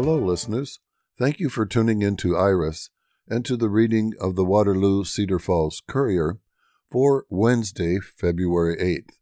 [0.00, 0.78] Hello, listeners.
[1.18, 2.90] Thank you for tuning in to Iris
[3.26, 6.38] and to the reading of the Waterloo Cedar Falls Courier
[6.88, 9.16] for Wednesday, February 8th.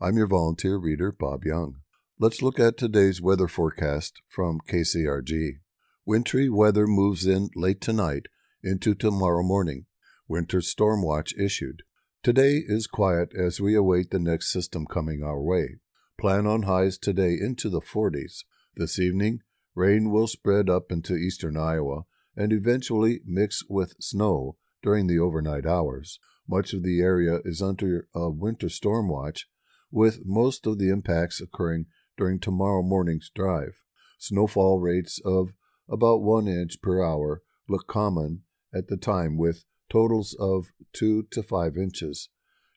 [0.00, 1.76] I'm your volunteer reader, Bob Young.
[2.18, 5.60] Let's look at today's weather forecast from KCRG.
[6.04, 8.26] Wintry weather moves in late tonight
[8.64, 9.86] into tomorrow morning.
[10.26, 11.84] Winter storm watch issued.
[12.24, 15.76] Today is quiet as we await the next system coming our way.
[16.18, 18.42] Plan on highs today into the 40s.
[18.74, 19.42] This evening,
[19.76, 22.02] rain will spread up into eastern Iowa
[22.34, 26.18] and eventually mix with snow during the overnight hours.
[26.48, 29.46] Much of the area is under a winter storm watch,
[29.90, 31.86] with most of the impacts occurring
[32.16, 33.82] during tomorrow morning's drive.
[34.18, 35.52] Snowfall rates of
[35.88, 38.42] about one inch per hour look common
[38.74, 42.28] at the time, with totals of two to five inches,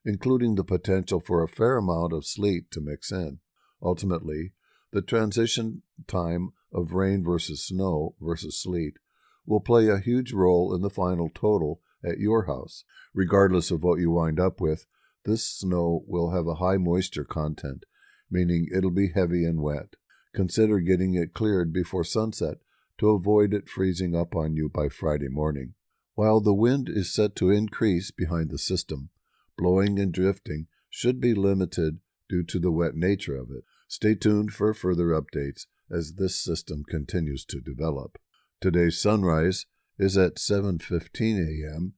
[0.06, 3.40] including the potential for a fair amount of sleet to mix in.
[3.82, 4.54] Ultimately,
[4.92, 8.98] the transition time of rain versus snow versus sleet
[9.46, 12.84] will play a huge role in the final total at your house.
[13.14, 14.86] Regardless of what you wind up with,
[15.26, 17.86] this snow will have a high moisture content,
[18.30, 19.96] meaning it'll be heavy and wet.
[20.34, 22.58] Consider getting it cleared before sunset
[23.00, 25.74] to avoid it freezing up on you by Friday morning.
[26.14, 29.10] While the wind is set to increase behind the system,
[29.58, 33.64] blowing and drifting should be limited due to the wet nature of it.
[33.88, 38.18] Stay tuned for further updates as this system continues to develop.
[38.62, 39.66] Today's sunrise
[39.98, 41.94] is at 7:15 a.m.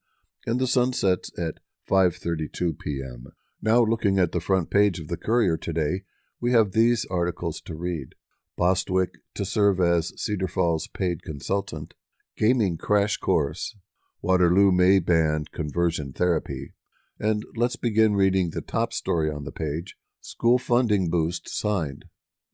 [0.46, 3.28] and the sun sets at 5:32 p.m.
[3.62, 6.04] Now looking at the front page of the Courier today,
[6.40, 8.16] we have these articles to read.
[8.58, 11.94] Bostwick to serve as Cedar Falls paid consultant,
[12.38, 13.76] gaming crash course,
[14.22, 16.74] Waterloo may ban conversion therapy,
[17.20, 19.96] and let's begin reading the top story on the page.
[20.22, 22.06] School funding boost signed.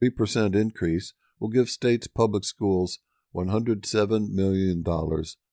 [0.01, 3.00] 3% increase will give states' public schools
[3.36, 4.84] $107 million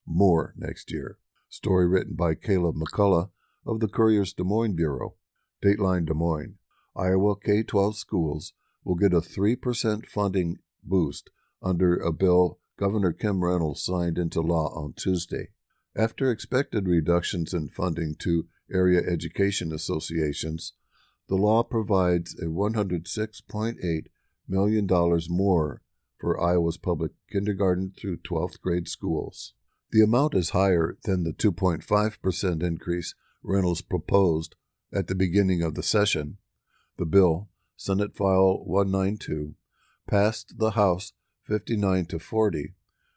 [0.06, 1.18] more next year.
[1.48, 3.30] Story written by Caleb McCullough
[3.66, 5.14] of the Courier's Des Moines Bureau.
[5.64, 6.56] Dateline Des Moines.
[6.96, 8.52] Iowa K 12 schools
[8.84, 11.30] will get a 3% funding boost
[11.62, 15.48] under a bill Governor Kim Reynolds signed into law on Tuesday.
[15.96, 20.72] After expected reductions in funding to area education associations,
[21.28, 24.04] the law provides a $106.8
[24.48, 24.86] million
[25.30, 25.82] more
[26.20, 29.54] for Iowa's public kindergarten through 12th grade schools.
[29.90, 34.56] The amount is higher than the 2.5% increase Reynolds proposed
[34.92, 36.38] at the beginning of the session.
[36.96, 39.54] The bill, Senate File 192,
[40.08, 41.12] passed the House
[41.46, 42.74] 59 to 40,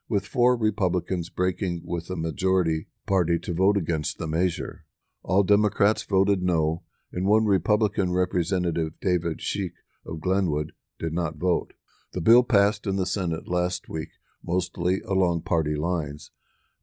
[0.10, 4.86] with four Republicans breaking with a majority party to vote against the measure.
[5.24, 9.74] All Democrats voted no, and one Republican representative, David Sieck
[10.06, 11.74] of Glenwood, did not vote.
[12.14, 14.10] The bill passed in the Senate last week,
[14.44, 16.32] mostly along party lines,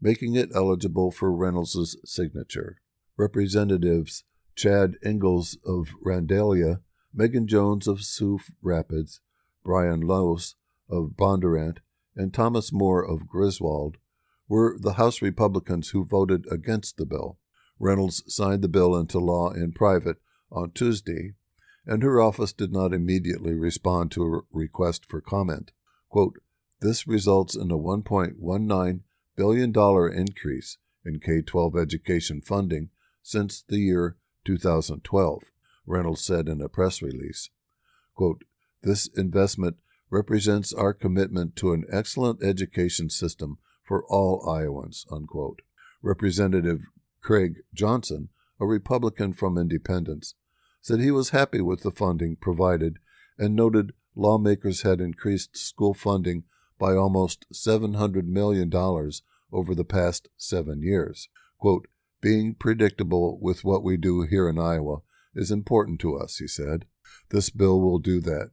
[0.00, 2.80] making it eligible for Reynolds' signature.
[3.16, 4.24] Representatives
[4.54, 6.80] Chad Ingels of Randalia,
[7.12, 9.20] Megan Jones of Sioux Rapids,
[9.64, 10.54] Brian Lohse
[10.88, 11.78] of Bondurant,
[12.14, 13.96] and Thomas Moore of Griswold
[14.48, 17.38] were the House Republicans who voted against the bill.
[17.80, 20.18] Reynolds signed the bill into law in private
[20.50, 21.34] on Tuesday,
[21.86, 25.72] and her office did not immediately respond to a request for comment.
[26.08, 26.38] Quote,
[26.80, 29.00] this results in a $1.19
[29.36, 32.90] billion increase in K 12 education funding
[33.22, 35.42] since the year 2012,
[35.86, 37.50] Reynolds said in a press release.
[38.14, 38.44] Quote,
[38.82, 39.76] this investment
[40.10, 45.06] represents our commitment to an excellent education system for all Iowans.
[45.10, 45.62] Unquote.
[46.02, 46.82] Representative
[47.22, 48.28] Craig Johnson,
[48.60, 50.34] a Republican from Independence,
[50.84, 52.98] said he was happy with the funding provided
[53.38, 56.44] and noted lawmakers had increased school funding
[56.78, 58.70] by almost $700 million
[59.50, 61.30] over the past seven years.
[61.58, 61.88] Quote,
[62.20, 64.98] being predictable with what we do here in Iowa
[65.34, 66.84] is important to us, he said.
[67.30, 68.50] This bill will do that.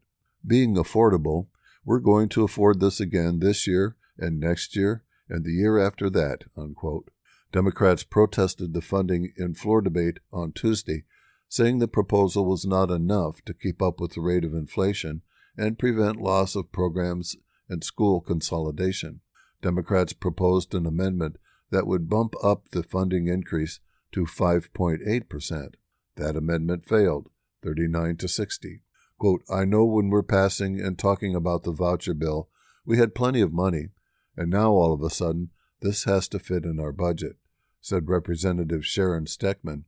[0.47, 1.47] Being affordable,
[1.83, 6.09] we're going to afford this again this year and next year and the year after
[6.11, 6.45] that.
[6.55, 7.09] Unquote.
[7.51, 11.03] Democrats protested the funding in floor debate on Tuesday,
[11.51, 15.21] saying the proposal was not enough to keep up with the rate of inflation
[15.57, 17.35] and prevent loss of programs
[17.67, 19.19] and school consolidation.
[19.61, 21.35] Democrats proposed an amendment
[21.69, 23.81] that would bump up the funding increase
[24.13, 25.73] to 5.8%.
[26.15, 27.27] That amendment failed,
[27.63, 28.81] 39 to 60.
[29.17, 32.47] Quote, I know when we're passing and talking about the voucher bill,
[32.85, 33.89] we had plenty of money,
[34.37, 35.49] and now all of a sudden,
[35.81, 37.35] this has to fit in our budget,
[37.81, 39.83] said Representative Sharon Steckman,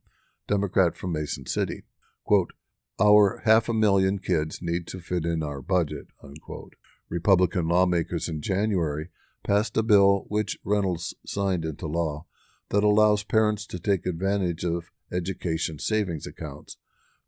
[0.46, 1.84] Democrat from Mason City.
[2.24, 2.52] Quote,
[3.00, 6.74] our half a million kids need to fit in our budget, unquote.
[7.08, 9.08] Republican lawmakers in January
[9.44, 12.26] passed a bill which Reynolds signed into law
[12.70, 16.78] that allows parents to take advantage of education savings accounts,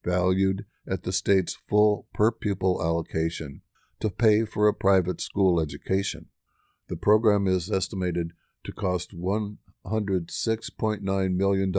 [0.04, 3.60] valued at the state's full per pupil allocation,
[4.00, 6.26] to pay for a private school education.
[6.88, 8.32] The program is estimated
[8.64, 11.72] to cost $106.9 million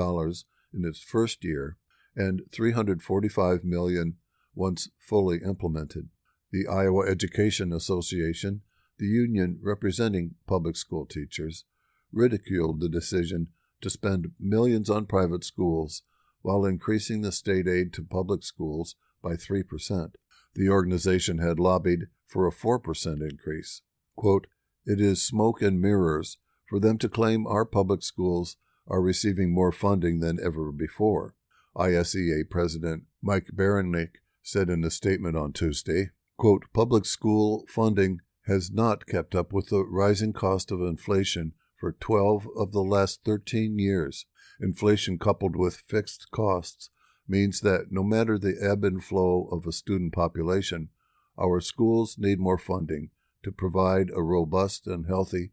[0.73, 1.77] in its first year
[2.15, 4.15] and 345 million
[4.55, 6.09] once fully implemented.
[6.51, 8.61] The Iowa Education Association,
[8.97, 11.65] the union representing public school teachers,
[12.11, 13.49] ridiculed the decision
[13.81, 16.03] to spend millions on private schools
[16.41, 20.13] while increasing the state aid to public schools by 3%.
[20.55, 23.81] The organization had lobbied for a 4% increase.
[24.15, 24.47] Quote,
[24.85, 26.37] it is smoke and mirrors
[26.67, 31.35] for them to claim our public schools are receiving more funding than ever before,
[31.75, 36.09] ISEA President Mike Beranek said in a statement on Tuesday.
[36.37, 41.91] Quote, public school funding has not kept up with the rising cost of inflation for
[41.91, 44.25] 12 of the last 13 years.
[44.59, 46.89] Inflation coupled with fixed costs
[47.27, 50.89] means that no matter the ebb and flow of a student population,
[51.37, 53.09] our schools need more funding
[53.43, 55.51] to provide a robust and healthy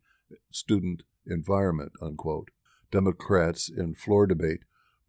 [0.50, 1.92] student environment.
[2.00, 2.50] Unquote.
[2.94, 4.60] Democrats in floor debate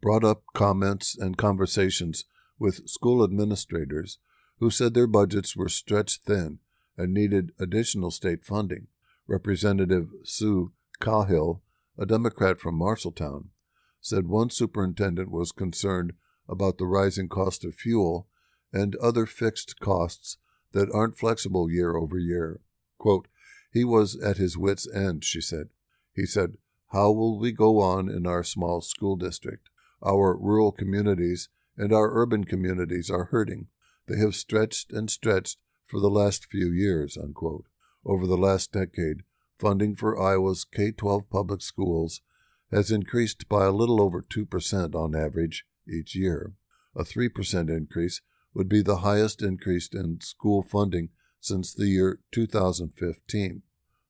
[0.02, 2.24] brought up comments and conversations
[2.58, 4.18] with school administrators
[4.58, 6.58] who said their budgets were stretched thin
[6.98, 8.88] and needed additional state funding.
[9.28, 11.62] Representative Sue Cahill,
[11.96, 13.50] a Democrat from Marshalltown,
[14.00, 16.12] said one superintendent was concerned
[16.48, 18.26] about the rising cost of fuel
[18.72, 20.38] and other fixed costs
[20.72, 22.62] that aren't flexible year over year.
[22.98, 23.28] Quote,
[23.72, 25.68] he was at his wits' end, she said.
[26.12, 26.56] He said,
[26.92, 29.68] How will we go on in our small school district?
[30.04, 33.66] Our rural communities and our urban communities are hurting.
[34.06, 37.16] They have stretched and stretched for the last few years.
[37.16, 37.66] Unquote.
[38.04, 39.22] Over the last decade,
[39.58, 42.20] funding for Iowa's K 12 public schools
[42.70, 46.52] has increased by a little over 2% on average each year.
[46.94, 48.22] A 3% increase
[48.54, 51.10] would be the highest increase in school funding
[51.40, 53.62] since the year 2015.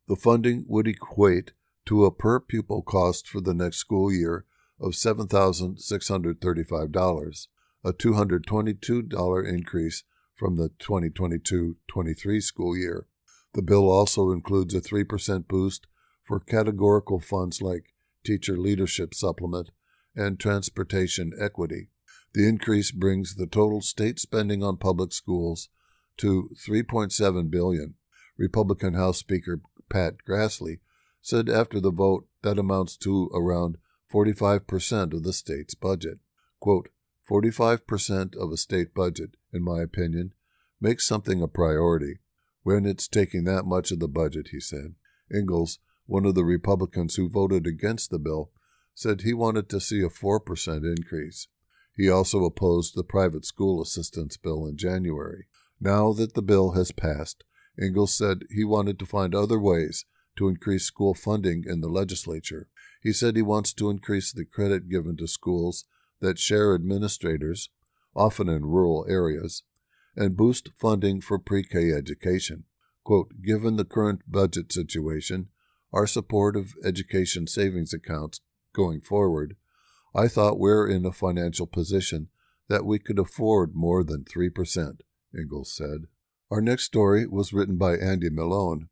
[0.09, 1.53] The funding would equate
[1.87, 4.45] to a per pupil cost for the next school year
[4.81, 7.47] of $7,635,
[7.85, 10.03] a $222 increase
[10.35, 13.07] from the 2022 23 school year.
[13.55, 15.87] The bill also includes a 3% boost
[16.25, 17.95] for categorical funds like
[18.25, 19.71] Teacher Leadership Supplement
[20.15, 21.89] and Transportation Equity.
[22.35, 25.71] The increase brings the total state spending on public schools
[26.19, 27.95] to 3.7 billion.
[28.37, 30.81] Republican House Speaker Pat Grassley
[31.27, 33.77] said after the vote that amounts to around
[34.15, 36.21] 45% of the state's budget.
[36.61, 36.89] Quote,
[37.29, 40.35] 45% of a state budget, in my opinion,
[40.81, 42.21] makes something a priority
[42.63, 44.95] when it's taking that much of the budget, he said.
[45.35, 48.53] Ingels, one of the Republicans who voted against the bill,
[48.95, 51.49] said he wanted to see a 4% increase.
[51.97, 55.47] He also opposed the private school assistance bill in January.
[55.81, 57.43] Now that the bill has passed,
[57.83, 60.05] Ingels said he wanted to find other ways
[60.37, 62.69] to increase school funding in the legislature.
[63.03, 65.85] He said he wants to increase the credit given to schools
[66.21, 67.71] that share administrators,
[68.15, 69.63] often in rural areas,
[70.17, 72.65] and boost funding for pre K education.
[73.05, 75.49] Quote, Given the current budget situation,
[75.93, 78.41] our support of education savings accounts
[78.73, 79.57] going forward,
[80.15, 82.29] I thought we're in a financial position
[82.69, 85.01] that we could afford more than 3%,
[85.35, 86.07] Ingels said.
[86.51, 88.89] Our next story was written by Andy Malone.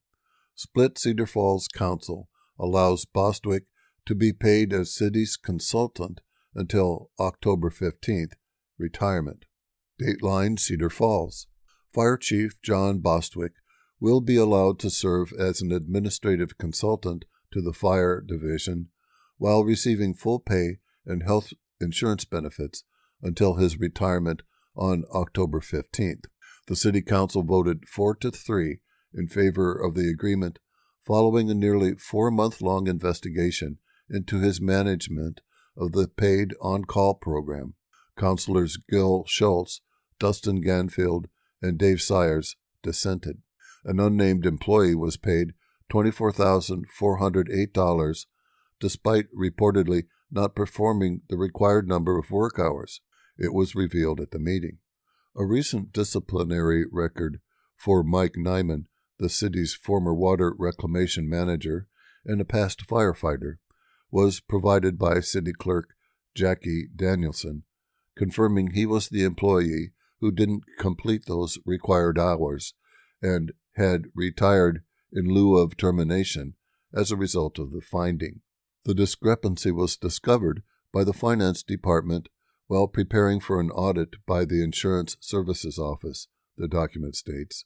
[0.54, 3.64] Split Cedar Falls Council allows Bostwick
[4.06, 6.20] to be paid as city's consultant
[6.54, 8.32] until October 15th,
[8.78, 9.46] retirement.
[10.00, 11.46] Dateline Cedar Falls.
[11.92, 13.52] Fire Chief John Bostwick
[14.00, 18.88] will be allowed to serve as an administrative consultant to the fire division
[19.38, 22.84] while receiving full pay and health insurance benefits
[23.22, 24.42] until his retirement
[24.76, 26.26] on October 15th.
[26.66, 28.80] The City Council voted 4 to 3
[29.14, 30.58] in favor of the agreement
[31.06, 33.78] following a nearly four month long investigation
[34.10, 35.40] into his management
[35.76, 37.74] of the paid on call program.
[38.16, 39.80] Councilors Gil Schultz,
[40.18, 41.26] Dustin Ganfield,
[41.60, 43.42] and Dave Sires dissented.
[43.84, 45.54] An unnamed employee was paid
[45.92, 48.26] $24,408
[48.80, 53.00] despite reportedly not performing the required number of work hours.
[53.38, 54.78] It was revealed at the meeting.
[55.36, 57.40] A recent disciplinary record
[57.76, 58.86] for Mike Nyman,
[59.18, 61.86] the city's former water reclamation manager
[62.24, 63.56] and a past firefighter,
[64.10, 65.94] was provided by City Clerk
[66.34, 67.64] Jackie Danielson,
[68.16, 72.74] confirming he was the employee who didn't complete those required hours
[73.20, 76.54] and had retired in lieu of termination
[76.92, 78.40] as a result of the finding.
[78.84, 82.28] The discrepancy was discovered by the Finance Department
[82.66, 87.64] while preparing for an audit by the Insurance Services Office, the document states.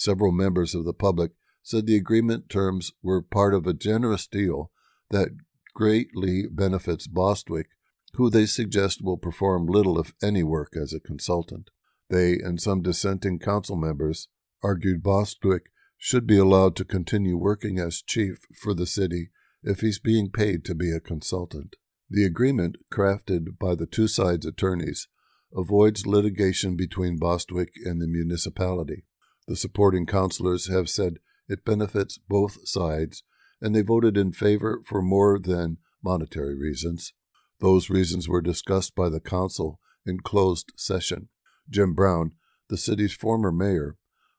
[0.00, 4.72] Several members of the public said the agreement terms were part of a generous deal
[5.10, 5.36] that
[5.74, 7.68] greatly benefits Bostwick,
[8.14, 11.68] who they suggest will perform little, if any, work as a consultant.
[12.08, 14.28] They and some dissenting council members
[14.62, 15.64] argued Bostwick
[15.98, 19.28] should be allowed to continue working as chief for the city
[19.62, 21.76] if he's being paid to be a consultant.
[22.08, 25.08] The agreement, crafted by the two sides' attorneys,
[25.54, 29.04] avoids litigation between Bostwick and the municipality.
[29.50, 33.24] The supporting councilors have said it benefits both sides,
[33.60, 37.12] and they voted in favor for more than monetary reasons.
[37.58, 41.30] Those reasons were discussed by the council in closed session.
[41.68, 42.34] Jim Brown,
[42.68, 43.96] the city's former mayor,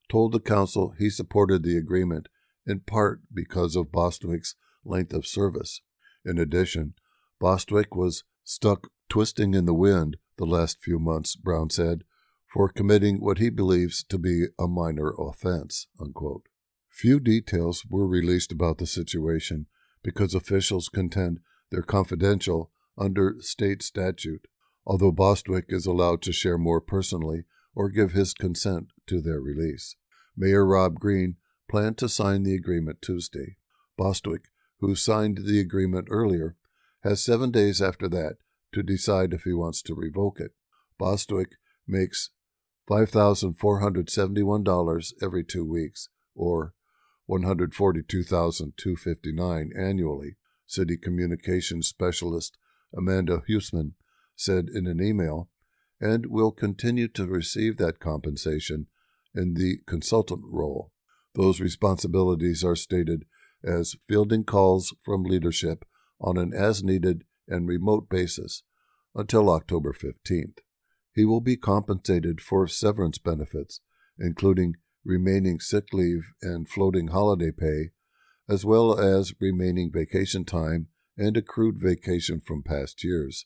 [0.07, 2.29] told the council he supported the agreement
[2.65, 5.81] in part because of Bostwick's length of service.
[6.23, 6.93] In addition,
[7.37, 12.05] Bostwick was stuck twisting in the wind the last few months, Brown said,
[12.51, 15.87] for committing what he believes to be a minor offense.
[15.99, 16.43] Unquote.
[16.89, 19.67] Few details were released about the situation
[20.03, 21.39] because officials contend
[21.71, 24.47] they're confidential under state statute,
[24.85, 29.95] although Bostwick is allowed to share more personally or give his consent to their release.
[30.35, 31.37] Mayor Rob Green
[31.69, 33.55] planned to sign the agreement Tuesday.
[33.97, 36.57] Bostwick, who signed the agreement earlier,
[37.03, 38.35] has seven days after that
[38.73, 40.51] to decide if he wants to revoke it.
[40.97, 41.51] Bostwick
[41.87, 42.31] makes
[42.89, 46.73] $5,471 every two weeks, or
[47.29, 52.57] $142,259 annually, City Communications Specialist
[52.95, 53.93] Amanda Huesman
[54.35, 55.49] said in an email,
[55.99, 58.87] and will continue to receive that compensation
[59.35, 60.91] in the consultant role.
[61.35, 63.25] Those responsibilities are stated
[63.63, 65.85] as fielding calls from leadership
[66.19, 68.63] on an as needed and remote basis
[69.15, 70.59] until October 15th.
[71.13, 73.81] He will be compensated for severance benefits,
[74.17, 77.89] including remaining sick leave and floating holiday pay,
[78.47, 80.87] as well as remaining vacation time
[81.17, 83.45] and accrued vacation from past years,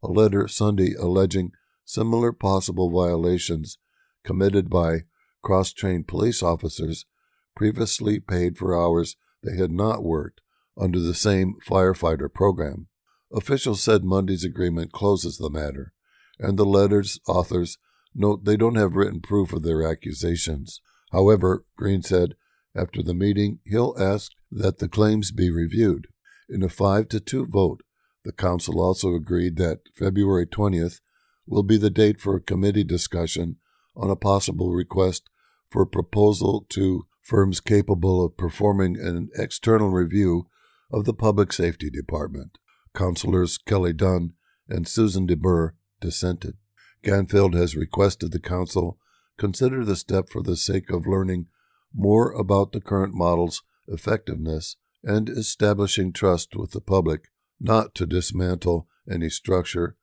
[0.02, 1.52] a letter Sunday alleging
[1.84, 3.78] similar possible violations
[4.24, 5.04] committed by
[5.42, 7.06] cross trained police officers
[7.54, 10.40] previously paid for hours they had not worked
[10.78, 12.86] under the same firefighter program.
[13.32, 15.92] Officials said Monday's agreement closes the matter,
[16.38, 17.78] and the letter's authors
[18.14, 20.80] note they don't have written proof of their accusations.
[21.12, 22.34] However, Green said
[22.74, 26.06] after the meeting he'll ask that the claims be reviewed.
[26.48, 27.82] In a 5 to 2 vote,
[28.24, 31.00] the council also agreed that February 20th
[31.46, 33.56] will be the date for a committee discussion
[33.96, 35.28] on a possible request
[35.70, 40.46] for a proposal to firms capable of performing an external review
[40.90, 42.58] of the Public Safety Department.
[42.94, 44.32] Councilors Kelly Dunn
[44.68, 46.56] and Susan deBuhr dissented.
[47.04, 48.98] Ganfield has requested the Council
[49.38, 51.46] consider the step for the sake of learning
[51.94, 57.28] more about the current model's effectiveness and establishing trust with the public,
[57.60, 59.96] not to dismantle any structure,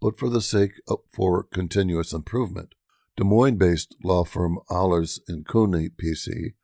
[0.00, 2.74] but for the sake of for continuous improvement.
[3.16, 6.54] Des Moines-based law firm Ahlers and Cooney PC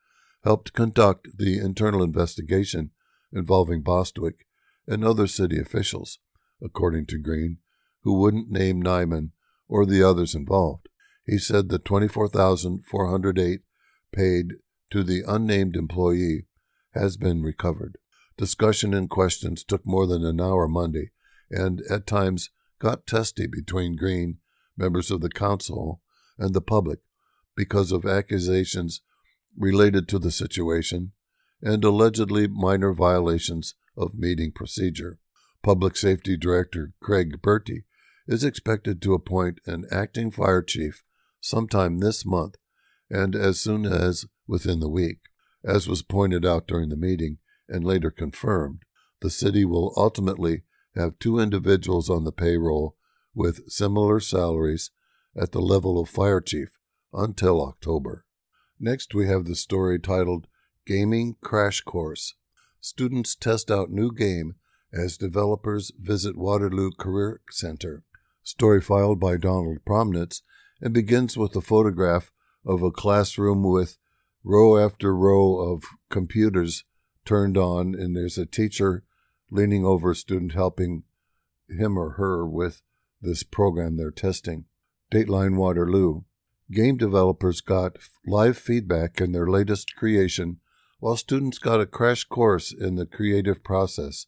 [0.44, 2.90] helped conduct the internal investigation
[3.32, 4.46] involving Bostwick
[4.86, 6.18] and other city officials,
[6.62, 7.58] according to Green,
[8.02, 9.30] who wouldn't name Nyman
[9.68, 10.88] or the others involved.
[11.26, 13.60] He said the 24408
[14.12, 14.54] paid
[14.90, 16.46] to the unnamed employee
[16.94, 17.98] has been recovered.
[18.36, 21.10] Discussion and questions took more than an hour Monday
[21.50, 24.38] and at times got testy between Green,
[24.76, 26.00] members of the council,
[26.38, 27.00] and the public
[27.56, 29.00] because of accusations
[29.56, 31.12] related to the situation
[31.62, 35.18] and allegedly minor violations of meeting procedure.
[35.62, 37.84] Public Safety Director Craig Berte
[38.26, 41.02] is expected to appoint an acting fire chief
[41.40, 42.56] sometime this month
[43.10, 45.18] and as soon as within the week.
[45.64, 47.38] As was pointed out during the meeting
[47.68, 48.82] and later confirmed,
[49.20, 50.62] the city will ultimately
[50.94, 52.96] have two individuals on the payroll
[53.34, 54.90] with similar salaries
[55.36, 56.78] at the level of fire chief
[57.12, 58.24] until October.
[58.78, 60.46] Next, we have the story titled
[60.88, 62.32] Gaming Crash Course.
[62.80, 64.54] Students test out new game
[64.90, 68.04] as developers visit Waterloo Career Center.
[68.42, 70.40] Story filed by Donald Promnitz
[70.80, 72.32] and begins with a photograph
[72.64, 73.98] of a classroom with
[74.42, 76.84] row after row of computers
[77.26, 79.04] turned on, and there's a teacher
[79.50, 81.02] leaning over a student helping
[81.68, 82.80] him or her with
[83.20, 84.64] this program they're testing.
[85.12, 86.22] Dateline Waterloo.
[86.72, 90.60] Game developers got live feedback in their latest creation,
[91.00, 94.26] while students got a crash course in the creative process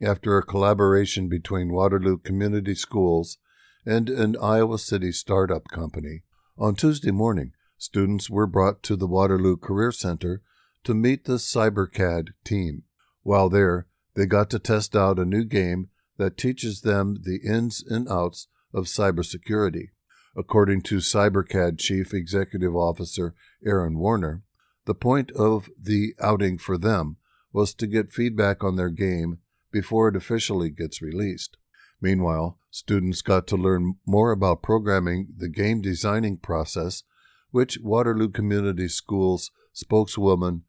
[0.00, 3.38] after a collaboration between Waterloo Community Schools
[3.86, 6.22] and an Iowa City startup company.
[6.58, 10.42] On Tuesday morning, students were brought to the Waterloo Career Center
[10.84, 12.82] to meet the Cybercade team.
[13.22, 15.88] While there, they got to test out a new game
[16.18, 19.90] that teaches them the ins and outs of cybersecurity.
[20.36, 24.42] According to Cybercade Chief Executive Officer Aaron Warner,
[24.84, 27.16] the point of the outing for them
[27.52, 29.38] was to get feedback on their game
[29.70, 31.56] before it officially gets released.
[32.00, 37.04] Meanwhile, students got to learn more about programming the game designing process,
[37.50, 40.64] which Waterloo Community Schools spokeswoman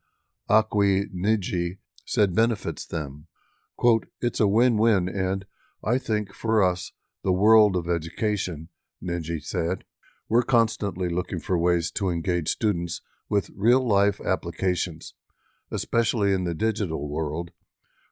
[0.49, 3.27] Akwi Nji said benefits them.
[3.77, 5.45] Quote, It's a win win, and
[5.83, 6.91] I think for us,
[7.23, 8.69] the world of education,
[9.03, 9.85] Nji said.
[10.29, 13.01] We're constantly looking for ways to engage students
[13.33, 15.15] with real life applications,
[15.71, 17.49] especially in the digital world,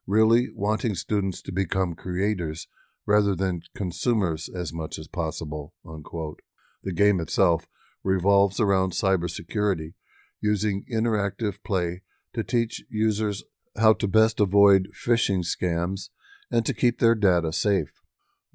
[0.07, 2.67] really wanting students to become creators
[3.05, 5.75] rather than consumers as much as possible.
[5.88, 6.41] Unquote.
[6.84, 7.67] The game itself
[8.03, 9.93] revolves around cybersecurity,
[10.41, 12.01] using interactive play
[12.34, 13.43] to teach users
[13.77, 16.10] how to best avoid phishing scams
[16.49, 18.01] and to keep their data safe.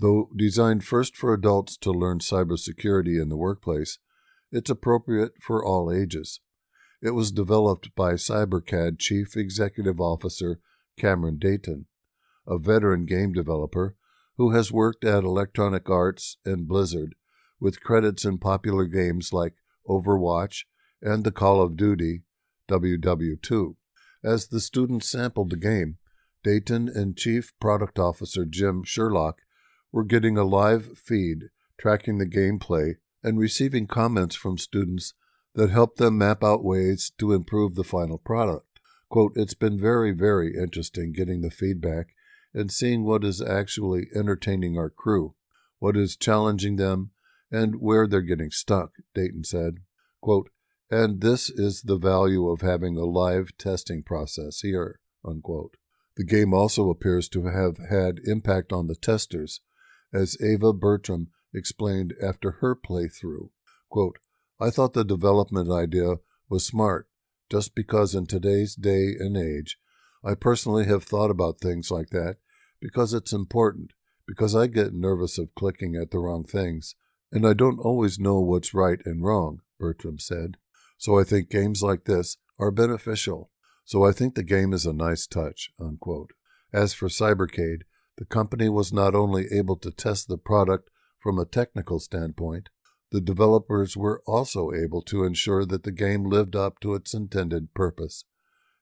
[0.01, 4.01] Though designed first for adults to learn cybersecurity in the workplace,
[4.51, 6.41] it's appropriate for all ages.
[7.07, 10.59] It was developed by Cybercade Chief Executive Officer
[10.99, 11.87] Cameron Dayton,
[12.49, 13.95] a veteran game developer
[14.39, 17.15] who has worked at Electronic Arts and Blizzard
[17.61, 19.55] with credits in popular games like
[19.89, 20.65] Overwatch
[21.01, 22.23] and the Call of Duty
[22.69, 23.77] WW2.
[24.25, 25.99] As the students sampled the game,
[26.43, 29.43] Dayton and Chief Product Officer Jim Sherlock
[29.93, 35.15] were getting a live feed tracking the gameplay and receiving comments from students
[35.57, 38.79] that helped them map out ways to improve the final product.
[39.09, 42.09] Quote, It's been very, very interesting getting the feedback
[42.55, 45.35] and seeing what is actually entertaining our crew,
[45.79, 47.11] what is challenging them,
[47.51, 49.79] and where they're getting stuck, Dayton said.
[50.21, 50.51] Quote,
[50.91, 55.01] and this is the value of having a live testing process here.
[55.25, 55.77] Unquote.
[56.17, 59.61] The game also appears to have had impact on the testers,
[60.13, 63.51] as Ava Bertram explained after her playthrough.
[63.91, 64.19] Quote,
[64.59, 66.17] I thought the development idea
[66.49, 67.09] was smart,
[67.51, 69.79] just because in today's day and age,
[70.25, 72.37] I personally have thought about things like that
[72.81, 73.93] because it's important,
[74.27, 76.95] because I get nervous of clicking at the wrong things,
[77.31, 80.57] and I don't always know what's right and wrong, Bertram said.
[80.99, 83.51] So I think games like this are beneficial.
[83.85, 85.71] So I think the game is a nice touch.
[85.79, 86.31] Unquote.
[86.73, 87.83] As for Cybercade,
[88.19, 90.89] the company was not only able to test the product
[91.21, 92.69] from a technical standpoint,
[93.11, 97.73] the developers were also able to ensure that the game lived up to its intended
[97.75, 98.25] purpose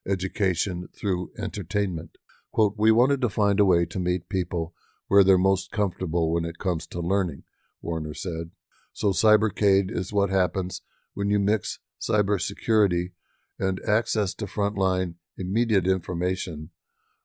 [0.07, 2.19] education through entertainment.
[2.53, 4.75] Quote, we wanted to find a way to meet people
[5.09, 7.43] where they're most comfortable when it comes to learning,
[7.81, 8.51] Warner said.
[8.93, 10.83] So Cybercade is what happens
[11.15, 13.13] when you mix cybersecurity,
[13.59, 16.71] and access to frontline immediate information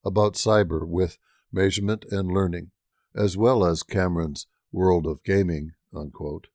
[0.06, 1.18] about cyber with
[1.52, 2.72] measurement and learning,
[3.16, 5.72] as well as Cameron's World of Gaming.
[5.96, 6.48] Unquote.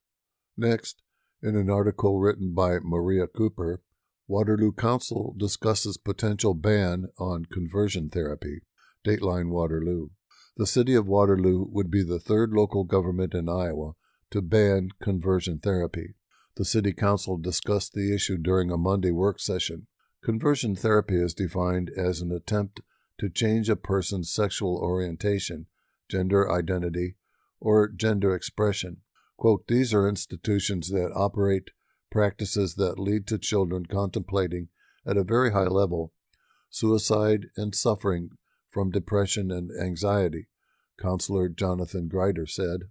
[0.57, 1.01] Next,
[1.41, 3.81] in an article written by Maria Cooper,
[4.27, 8.61] Waterloo Council discusses potential ban on conversion therapy.
[9.05, 10.09] Dateline Waterloo.
[10.57, 13.93] The city of Waterloo would be the third local government in Iowa
[14.31, 16.15] to ban conversion therapy.
[16.55, 19.87] The City Council discussed the issue during a Monday work session.
[20.23, 22.79] Conversion therapy is defined as an attempt
[23.19, 25.67] to change a person's sexual orientation,
[26.09, 27.15] gender identity,
[27.59, 29.01] or gender expression.
[29.37, 31.71] Quote, These are institutions that operate
[32.11, 34.69] practices that lead to children contemplating
[35.05, 36.13] at a very high level
[36.69, 38.29] suicide and suffering
[38.69, 40.47] from depression and anxiety,
[40.99, 42.89] Councilor Jonathan Grieder said.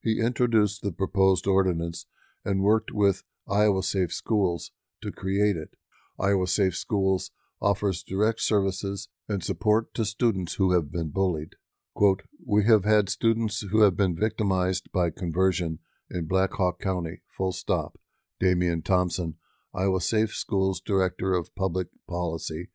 [0.00, 2.06] He introduced the proposed ordinance
[2.44, 4.70] and worked with Iowa Safe Schools
[5.02, 5.76] to create it.
[6.18, 7.30] Iowa Safe Schools
[7.60, 11.56] offers direct services and support to students who have been bullied.
[11.94, 15.78] Quote, We have had students who have been victimized by conversion
[16.10, 17.98] in Black Hawk County, full stop.
[18.38, 19.34] Damian Thompson,
[19.74, 22.68] Iowa Safe Schools Director of Public Policy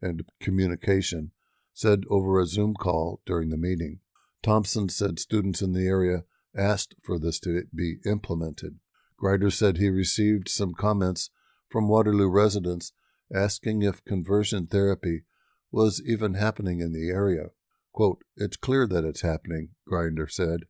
[0.00, 1.32] and Communication,
[1.72, 4.00] said over a Zoom call during the meeting.
[4.42, 6.24] Thompson said students in the area
[6.56, 8.78] asked for this to be implemented.
[9.16, 11.30] Grieder said he received some comments
[11.68, 12.92] from Waterloo residents
[13.34, 15.22] asking if conversion therapy
[15.70, 17.50] was even happening in the area.
[17.92, 20.60] Quote, It's clear that it's happening, Grieder said.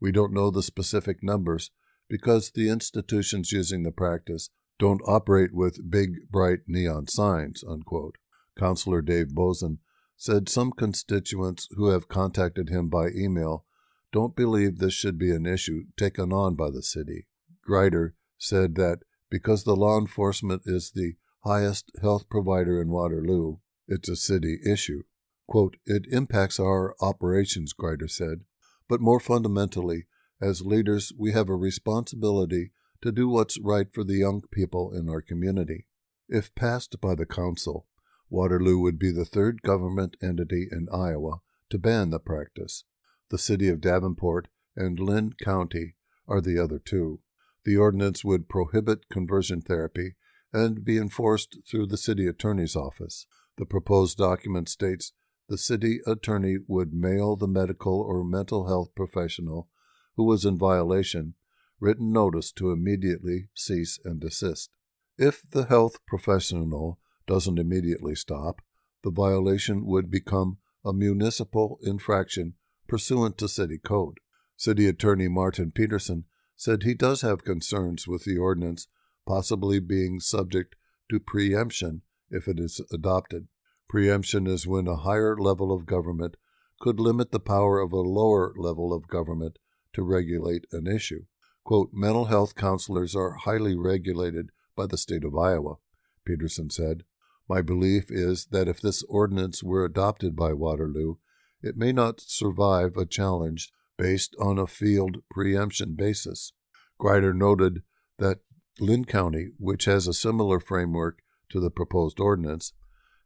[0.00, 1.70] We don't know the specific numbers
[2.08, 8.16] because the institutions using the practice don't operate with big, bright neon signs, unquote.
[8.58, 9.78] Councilor Dave Boesen
[10.16, 13.64] said some constituents who have contacted him by email
[14.12, 17.26] don't believe this should be an issue taken on by the city.
[17.62, 24.08] Grieder said that because the law enforcement is the highest health provider in Waterloo, it's
[24.08, 25.02] a city issue.
[25.46, 28.40] Quote, it impacts our operations, Grieder said,
[28.88, 30.06] but more fundamentally,
[30.40, 32.72] as leaders, we have a responsibility
[33.02, 35.86] to do what's right for the young people in our community.
[36.28, 37.86] If passed by the Council,
[38.30, 42.84] Waterloo would be the third government entity in Iowa to ban the practice.
[43.30, 45.94] The city of Davenport and Linn County
[46.26, 47.20] are the other two.
[47.64, 50.14] The ordinance would prohibit conversion therapy
[50.52, 53.26] and be enforced through the city attorney's office.
[53.56, 55.12] The proposed document states
[55.48, 59.68] the city attorney would mail the medical or mental health professional
[60.16, 61.34] who was in violation
[61.80, 64.70] written notice to immediately cease and desist.
[65.16, 68.60] If the health professional doesn't immediately stop,
[69.02, 72.54] the violation would become a municipal infraction
[72.88, 74.18] pursuant to city code.
[74.56, 76.24] City Attorney Martin Peterson
[76.56, 78.88] said he does have concerns with the ordinance
[79.26, 80.74] possibly being subject
[81.10, 83.46] to preemption if it is adopted.
[83.88, 86.36] Preemption is when a higher level of government
[86.78, 89.58] could limit the power of a lower level of government
[89.94, 91.24] to regulate an issue.
[91.64, 95.76] Quote, mental health counselors are highly regulated by the state of Iowa,
[96.24, 97.04] Peterson said.
[97.48, 101.16] My belief is that if this ordinance were adopted by Waterloo,
[101.62, 106.52] it may not survive a challenge based on a field preemption basis.
[106.98, 107.82] Grieder noted
[108.18, 108.40] that
[108.78, 112.72] Linn County, which has a similar framework to the proposed ordinance,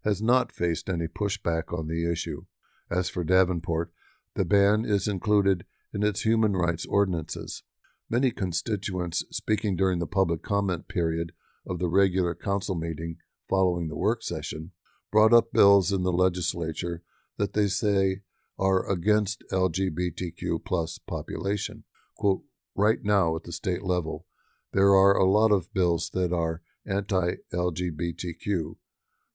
[0.05, 2.45] has not faced any pushback on the issue.
[2.91, 3.93] As for Davenport,
[4.35, 7.63] the ban is included in its human rights ordinances.
[8.11, 11.33] Many constituents speaking during the public comment period
[11.67, 13.17] of the regular council meeting
[13.49, 14.73] following the work session
[15.11, 17.03] brought up bills in the legislature
[17.39, 18.23] that they say
[18.59, 21.85] are against LGBTQ plus population.
[22.17, 22.43] Quote,
[22.75, 24.27] right now at the state level,
[24.73, 28.77] there are a lot of bills that are anti LGBTQ.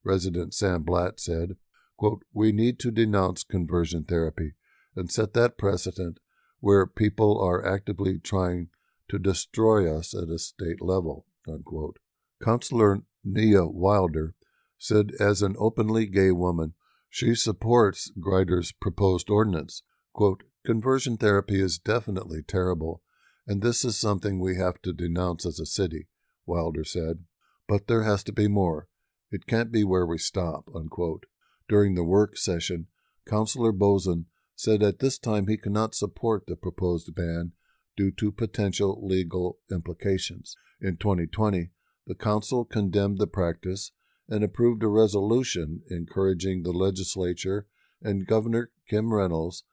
[0.04, 1.56] Resident Sam Blatt said,
[1.96, 4.52] quote, We need to denounce conversion therapy
[4.94, 6.18] and set that precedent
[6.60, 8.68] where people are actively trying
[9.08, 11.26] to destroy us at a state level.
[11.46, 11.98] Unquote.
[12.42, 14.34] Councilor Nia Wilder
[14.78, 16.74] said, as an openly gay woman,
[17.10, 19.82] she supports Grieder's proposed ordinance.
[20.12, 23.02] Quote, Conversion therapy is definitely terrible,
[23.46, 26.08] and this is something we have to denounce as a city,
[26.44, 27.24] Wilder said.
[27.66, 28.88] But there has to be more.
[29.30, 30.68] It can't be where we stop.
[30.74, 31.26] Unquote.
[31.68, 32.86] During the work session,
[33.26, 34.24] Councilor Boesen
[34.56, 37.52] said at this time he cannot support the proposed ban
[37.96, 40.56] due to potential legal implications.
[40.80, 41.70] In 2020,
[42.06, 43.92] the Council condemned the practice
[44.28, 47.66] and approved a resolution encouraging the legislature
[48.02, 49.64] and Governor Kim Reynolds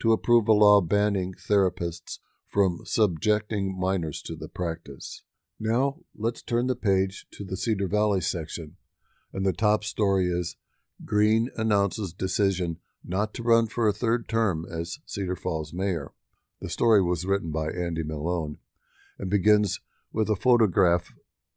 [0.00, 5.22] to approve a law banning therapists from subjecting minors to the practice.
[5.58, 8.76] Now, let's turn the page to the Cedar Valley section,
[9.34, 10.56] and the top story is
[11.04, 16.12] Green announces decision not to run for a third term as Cedar Falls mayor.
[16.62, 18.58] The story was written by Andy Malone
[19.18, 19.80] and begins
[20.12, 21.12] with a photograph,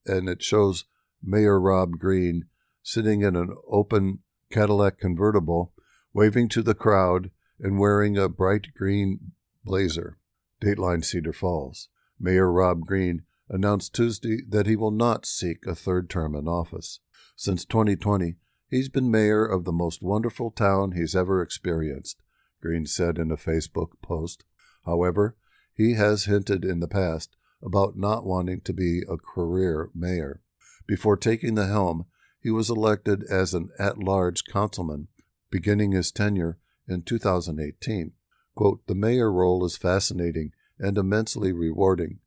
[0.06, 0.86] and it shows
[1.24, 2.48] Mayor Rob Green
[2.84, 4.20] sitting in an open
[4.52, 5.72] Cadillac convertible,
[6.14, 10.18] waving to the crowd and wearing a bright green blazer.
[10.62, 11.90] Dateline Cedar Falls.
[12.20, 17.00] Mayor Rob Green announced Tuesday that he will not seek a third term in office.
[17.38, 18.36] Since 2020,
[18.70, 22.22] He's been mayor of the most wonderful town he's ever experienced,
[22.62, 24.44] Green said in a Facebook post.
[24.86, 25.38] However,
[25.74, 30.42] he has hinted in the past about not wanting to be a career mayor.
[30.86, 32.06] Before taking the helm,
[32.42, 35.08] he was elected as an at large councilman,
[35.50, 38.12] beginning his tenure in 2018.
[38.54, 42.20] Quote, the mayor role is fascinating and immensely rewarding,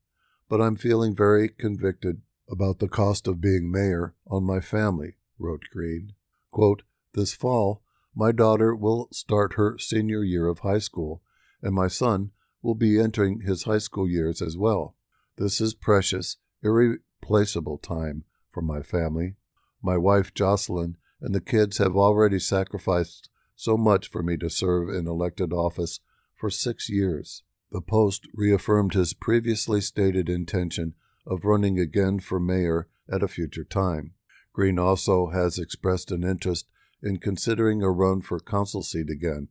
[0.48, 5.62] but I'm feeling very convicted about the cost of being mayor on my family, wrote
[5.72, 6.12] Green.
[6.50, 6.82] Quote,
[7.14, 7.82] this fall,
[8.14, 11.22] my daughter will start her senior year of high school,
[11.62, 12.30] and my son
[12.62, 14.96] will be entering his high school years as well.
[15.36, 19.36] This is precious, irreplaceable time for my family.
[19.82, 24.88] My wife, Jocelyn, and the kids have already sacrificed so much for me to serve
[24.88, 26.00] in elected office
[26.34, 27.42] for six years.
[27.70, 30.94] The Post reaffirmed his previously stated intention
[31.30, 34.12] of running again for mayor at a future time.
[34.52, 36.66] Green also has expressed an interest
[37.02, 39.48] in considering a run for council seat again,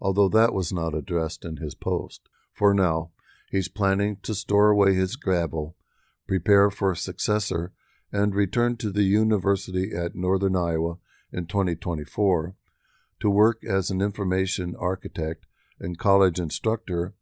[0.00, 2.22] although that was not addressed in his post.
[2.54, 3.10] For now,
[3.50, 5.76] he's planning to store away his gravel,
[6.26, 7.72] prepare for a successor,
[8.10, 10.96] and return to the university at Northern Iowa
[11.30, 12.54] in 2024
[13.20, 15.44] to work as an information architect
[15.78, 17.14] and college instructor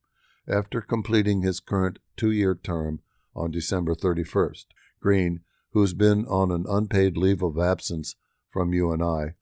[0.48, 3.00] after completing his current two year term
[3.36, 4.64] on December 31st.
[5.00, 5.40] Green,
[5.72, 8.16] who's been on an unpaid leave of absence
[8.50, 9.34] from UNI,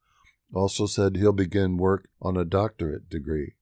[0.52, 3.54] also said he'll begin work on a doctorate degree.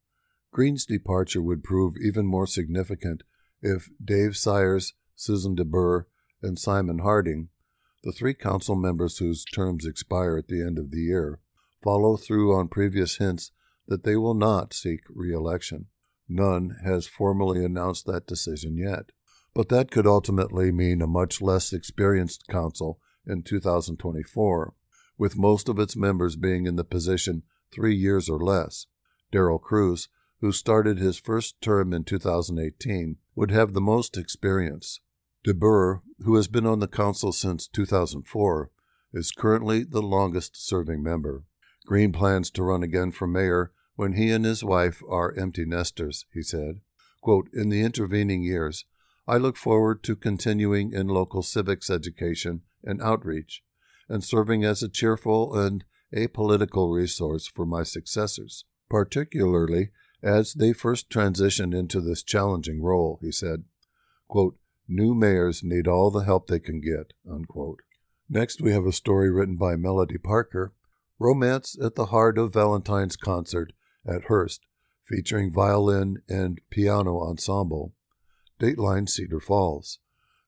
[0.51, 3.23] Green's departure would prove even more significant
[3.63, 6.07] if Dave Sires, Susan deBuhr,
[6.43, 7.49] and Simon Harding,
[8.03, 11.39] the three council members whose terms expire at the end of the year,
[11.83, 13.53] follow through on previous hints
[13.87, 15.87] that they will not seek re election.
[16.29, 19.13] None has formally announced that decision yet.
[19.55, 24.75] But that could ultimately mean a much less experienced council in 2024,
[25.19, 28.87] with most of its members being in the position three years or less.
[29.33, 30.09] Daryl Kruse,
[30.41, 35.01] who started his first term in 2018, would have the most experience.
[35.47, 38.71] deBuhr, who has been on the council since 2004,
[39.13, 41.45] is currently the longest serving member.
[41.85, 46.25] Green plans to run again for mayor when he and his wife are empty nesters,
[46.33, 46.81] he said.
[47.21, 48.85] Quote, in the intervening years,
[49.27, 53.63] I look forward to continuing in local civics education and outreach,
[54.09, 59.91] and serving as a cheerful and apolitical resource for my successors, particularly
[60.23, 63.65] as they first transition into this challenging role, he said.
[64.29, 64.57] Quote,
[64.89, 67.13] New mayors need all the help they can get.
[67.31, 67.81] Unquote.
[68.29, 70.75] Next, we have a story written by Melody Parker
[71.19, 73.73] Romance at the Heart of Valentine's Concert
[74.07, 74.67] at Hearst,
[75.07, 77.95] featuring violin and piano ensemble.
[78.63, 79.99] Dateline Cedar Falls.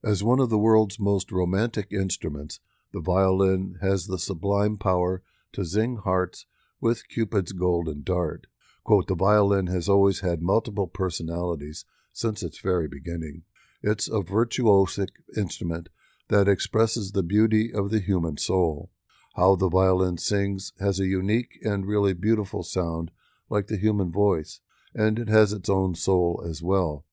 [0.04, 2.60] As one of the world's most romantic instruments,
[2.92, 5.20] the violin has the sublime power
[5.52, 6.46] to zing hearts
[6.80, 8.46] with Cupid's golden dart.
[8.84, 13.42] Quote, the violin has always had multiple personalities since its very beginning.
[13.82, 15.88] It's a virtuosic instrument
[16.28, 18.90] that expresses the beauty of the human soul.
[19.34, 23.10] How the violin sings has a unique and really beautiful sound
[23.50, 24.60] like the human voice,
[24.94, 27.03] and it has its own soul as well,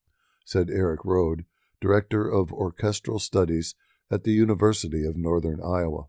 [0.45, 1.45] said Eric Rode,
[1.80, 3.75] Director of Orchestral Studies
[4.12, 6.06] at the University of Northern Iowa.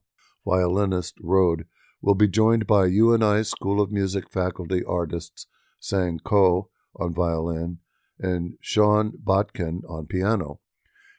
[0.46, 1.66] Violinist Rode
[2.00, 5.46] will be joined by UNI School of Music faculty artists
[5.78, 7.78] Sang Ko on violin
[8.18, 10.60] and Sean Botkin on piano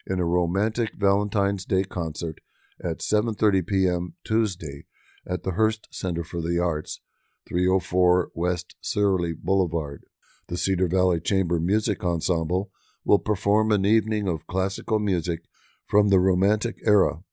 [0.05, 2.39] in a romantic Valentine's Day concert
[2.83, 4.13] at 7:30 p.m.
[4.23, 4.85] Tuesday
[5.27, 6.99] at the Hearst Center for the Arts
[7.47, 10.03] 304 West Seerley Boulevard.
[10.47, 12.69] The Cedar Valley Chamber Music Ensemble
[13.05, 15.41] will perform an evening of classical music
[15.85, 17.23] from the Romantic era.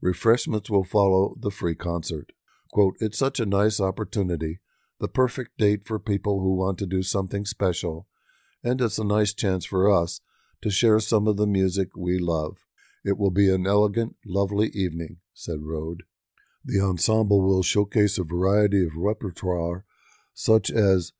[0.00, 2.32] Refreshments will follow the free concert.
[2.72, 4.60] Quote, It's such a nice opportunity,
[4.98, 8.06] the perfect date for people who want to do something special,
[8.62, 10.20] and it's a nice chance for us
[10.62, 12.58] to share some of the music we love.
[13.04, 16.02] It will be an elegant, lovely evening, said Rode.
[16.64, 19.84] The ensemble will showcase a variety of repertoire,
[20.34, 21.12] such as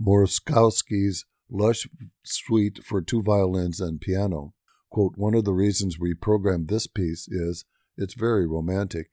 [0.00, 1.88] Moszkowski's lush
[2.24, 4.54] suite for two violins and piano.
[4.90, 7.64] Quote, One of the reasons we programmed this piece is
[7.96, 9.10] it's very romantic,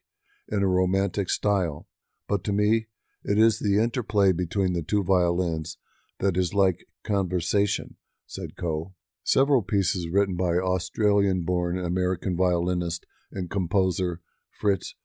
[0.50, 1.88] in a romantic style,
[2.28, 2.88] but to me,
[3.24, 5.78] it is the interplay between the two violins
[6.20, 7.96] that is like conversation,
[8.28, 8.94] said Ko.
[9.24, 14.20] Several pieces written by Australian born American violinist and composer
[14.52, 14.96] Fritz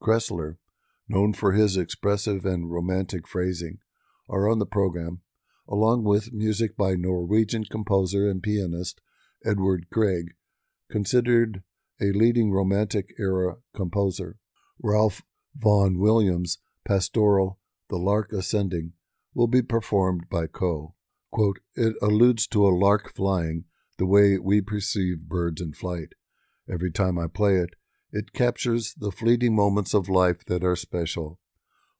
[0.00, 0.56] Kreisler,
[1.08, 3.78] known for his expressive and romantic phrasing,
[4.28, 5.20] are on the program,
[5.68, 9.00] along with music by Norwegian composer and pianist
[9.44, 10.34] Edvard Grieg,
[10.90, 11.62] considered
[12.00, 14.38] a leading Romantic era composer.
[14.82, 15.22] Ralph
[15.54, 18.92] Vaughan Williams' pastoral The Lark Ascending
[19.34, 20.94] will be performed by Ko.
[21.30, 23.64] Quote, it alludes to a lark flying
[23.98, 26.14] the way we perceive birds in flight.
[26.70, 27.70] Every time I play it,
[28.12, 31.38] it captures the fleeting moments of life that are special.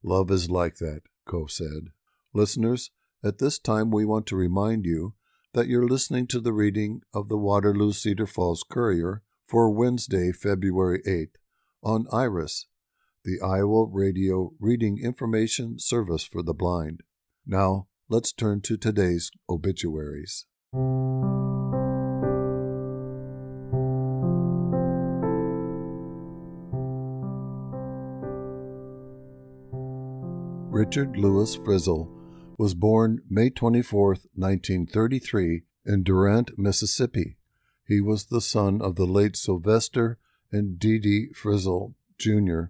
[0.03, 1.89] Love is like that, Ko said.
[2.33, 2.91] Listeners,
[3.27, 5.13] at this time we want to remind you
[5.53, 11.01] that you're listening to the reading of the Waterloo Cedar Falls Courier for Wednesday, February
[11.05, 11.35] 8th
[11.83, 12.67] on IRIS,
[13.25, 17.03] the Iowa Radio Reading Information Service for the Blind.
[17.45, 20.45] Now, let's turn to today's obituaries.
[30.71, 32.16] Richard Lewis Frizzle
[32.57, 37.37] was born May 24, 1933, in Durant, Mississippi.
[37.87, 40.17] He was the son of the late Sylvester
[40.51, 42.65] and Dee Dee Frizzle, Jr.,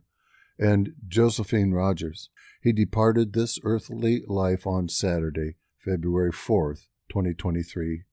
[0.59, 2.29] and Josephine Rogers.
[2.61, 6.75] He departed this earthly life on Saturday, February 4,
[7.09, 8.03] 2023,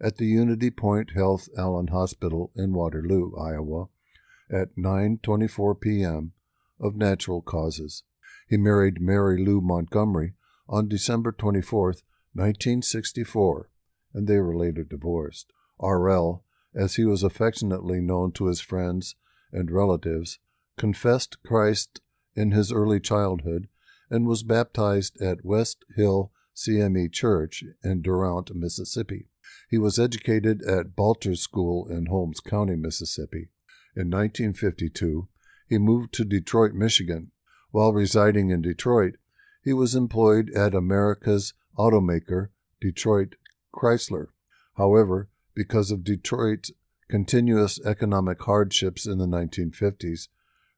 [0.00, 3.86] at the Unity Point Health Allen Hospital in Waterloo, Iowa,
[4.50, 6.32] at 9:24 p.m.
[6.78, 8.02] of natural causes.
[8.48, 10.34] He married Mary Lou Montgomery
[10.68, 11.86] on December 24,
[12.32, 13.70] 1964,
[14.12, 15.52] and they were later divorced.
[15.78, 19.14] R.L., as he was affectionately known to his friends
[19.52, 20.38] and relatives,
[20.76, 22.00] confessed Christ
[22.34, 23.68] in his early childhood
[24.10, 29.28] and was baptized at West Hill CME Church in Durant, Mississippi.
[29.68, 33.48] He was educated at Balters School in Holmes County, Mississippi.
[33.94, 35.28] In 1952,
[35.68, 37.32] he moved to Detroit, Michigan,
[37.70, 39.16] while residing in Detroit,
[39.66, 42.50] he was employed at America's automaker,
[42.80, 43.34] Detroit
[43.74, 44.28] Chrysler.
[44.76, 46.70] However, because of Detroit's
[47.08, 50.28] continuous economic hardships in the 1950s,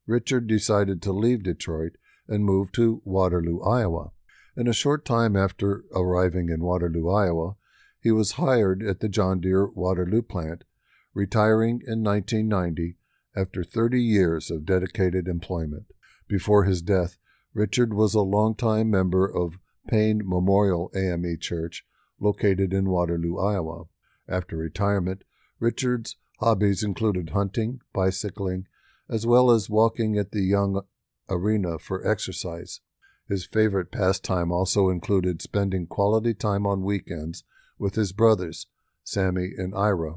[0.07, 4.13] Richard decided to leave Detroit and move to Waterloo, Iowa.
[4.57, 7.57] In a short time after arriving in Waterloo, Iowa,
[8.01, 10.65] he was hired at the John Deere Waterloo plant,
[11.13, 12.97] retiring in 1990
[13.37, 15.93] after 30 years of dedicated employment.
[16.27, 17.19] Before his death,
[17.55, 19.59] Richard was a longtime member of
[19.89, 21.85] Payne Memorial AME Church,
[22.21, 23.85] located in Waterloo, Iowa.
[24.29, 25.25] After retirement,
[25.59, 28.67] Richard's hobbies included hunting, bicycling,
[29.09, 30.83] as well as walking at the Young
[31.29, 32.81] Arena for exercise.
[33.29, 37.45] His favorite pastime also included spending quality time on weekends
[37.79, 38.67] with his brothers,
[39.05, 40.17] Sammy and Ira,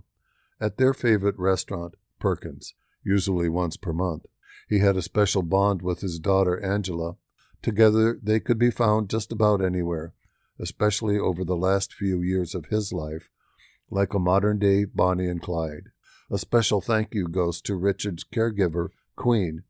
[0.60, 4.26] at their favorite restaurant, Perkins, usually once per month.
[4.72, 7.18] He had a special bond with his daughter Angela.
[7.62, 10.14] Together they could be found just about anywhere,
[10.58, 13.30] especially over the last few years of his life,
[13.90, 15.90] like a modern day Bonnie and Clyde.
[16.30, 19.64] A special thank you goes to Richard's caregiver, Queen,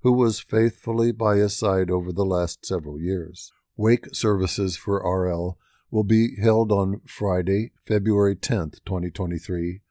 [0.00, 3.52] who was faithfully by his side over the last several years.
[3.76, 5.58] Wake services for RL
[5.90, 9.82] will be held on Friday, February 10th, 2023,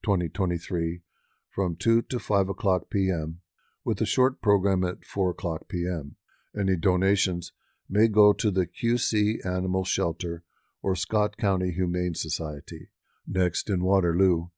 [0.02, 1.02] 2023,
[1.50, 3.40] from 2 to 5 o'clock p.m.,
[3.84, 6.16] with a short program at 4 o'clock p.m.
[6.58, 7.52] Any donations
[7.90, 10.44] may go to the QC Animal Shelter
[10.82, 12.90] or Scott County Humane Society.
[13.26, 14.48] Next in Waterloo,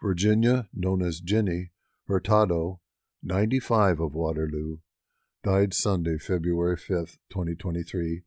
[0.00, 1.70] Virginia, known as Ginny,
[2.06, 2.80] Hurtado,
[3.22, 4.78] 95 of Waterloo,
[5.42, 8.22] died Sunday, February 5, 2023,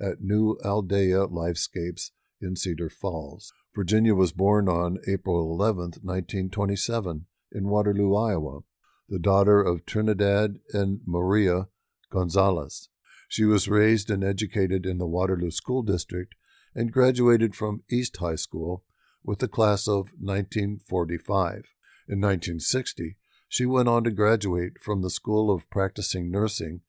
[0.00, 2.10] at New Aldaya Lifescapes
[2.40, 3.52] in Cedar Falls.
[3.74, 8.60] Virginia was born on April 11, 1927, in Waterloo, Iowa,
[9.08, 11.68] the daughter of Trinidad and Maria
[12.10, 12.88] Gonzalez.
[13.28, 16.34] She was raised and educated in the Waterloo School District
[16.74, 18.84] and graduated from East High School
[19.22, 21.74] with the class of 1945.
[22.08, 23.16] In 1960,
[23.48, 26.80] she went on to graduate from the School of Practicing Nursing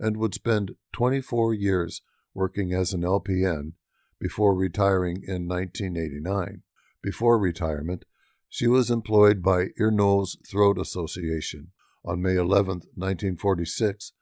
[0.00, 2.02] and would spend 24 years
[2.34, 3.74] working as an LPN
[4.20, 6.62] before retiring in 1989.
[7.02, 8.04] Before retirement,
[8.48, 11.68] she was employed by Ear, Nose, Throat Association.
[12.04, 14.12] On May 11, 1946,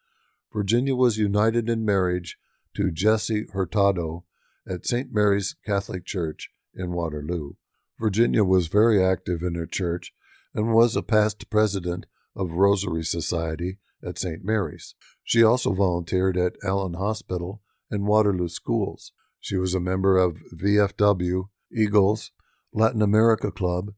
[0.52, 2.38] Virginia was united in marriage
[2.74, 4.24] to Jesse Hurtado
[4.68, 5.12] at St.
[5.12, 7.52] Mary's Catholic Church in Waterloo.
[7.98, 10.12] Virginia was very active in her church
[10.54, 14.44] and was a past president of Rosary Society at St.
[14.44, 14.94] Mary's.
[15.22, 19.12] She also volunteered at Allen Hospital and Waterloo Schools.
[19.40, 22.32] She was a member of VFW, Eagles,
[22.72, 23.92] Latin America Club,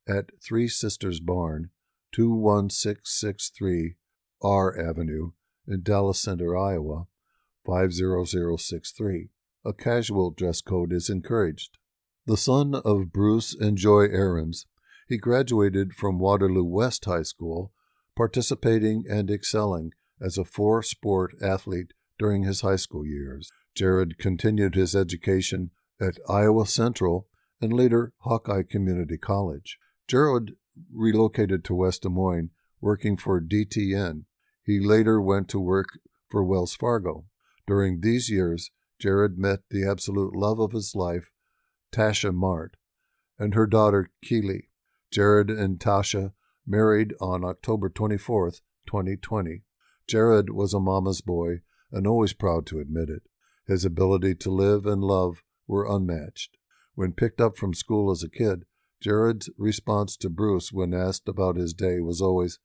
[0.07, 1.71] at Three Sisters Barn,
[2.13, 3.95] 21663
[4.41, 5.31] R Avenue
[5.67, 7.07] in Dallas Center, Iowa,
[7.65, 9.31] 50063.
[9.65, 11.77] A casual dress code is encouraged.
[12.25, 14.65] The son of Bruce and Joy Ahrens,
[15.09, 17.73] he graduated from Waterloo West High School,
[18.15, 19.91] participating and excelling
[20.21, 23.51] as a four sport athlete during his high school years.
[23.75, 27.27] Jared continued his education at Iowa Central
[27.59, 29.77] and later Hawkeye Community College.
[30.07, 30.55] Jared
[30.91, 32.51] relocated to West Des Moines,
[32.81, 34.25] working for DTN.
[34.65, 35.99] He later went to work
[36.29, 37.25] for Wells Fargo.
[37.67, 41.31] During these years, Jared met the absolute love of his life,
[41.93, 42.75] Tasha Mart,
[43.37, 44.69] and her daughter Keely.
[45.11, 46.33] Jared and Tasha
[46.65, 48.51] married on October 24,
[48.85, 49.63] 2020.
[50.07, 51.61] Jared was a mama's boy
[51.91, 53.23] and always proud to admit it.
[53.67, 56.57] His ability to live and love were unmatched.
[56.95, 58.65] When picked up from school as a kid,
[59.01, 62.59] Jared's response to Bruce when asked about his day was always,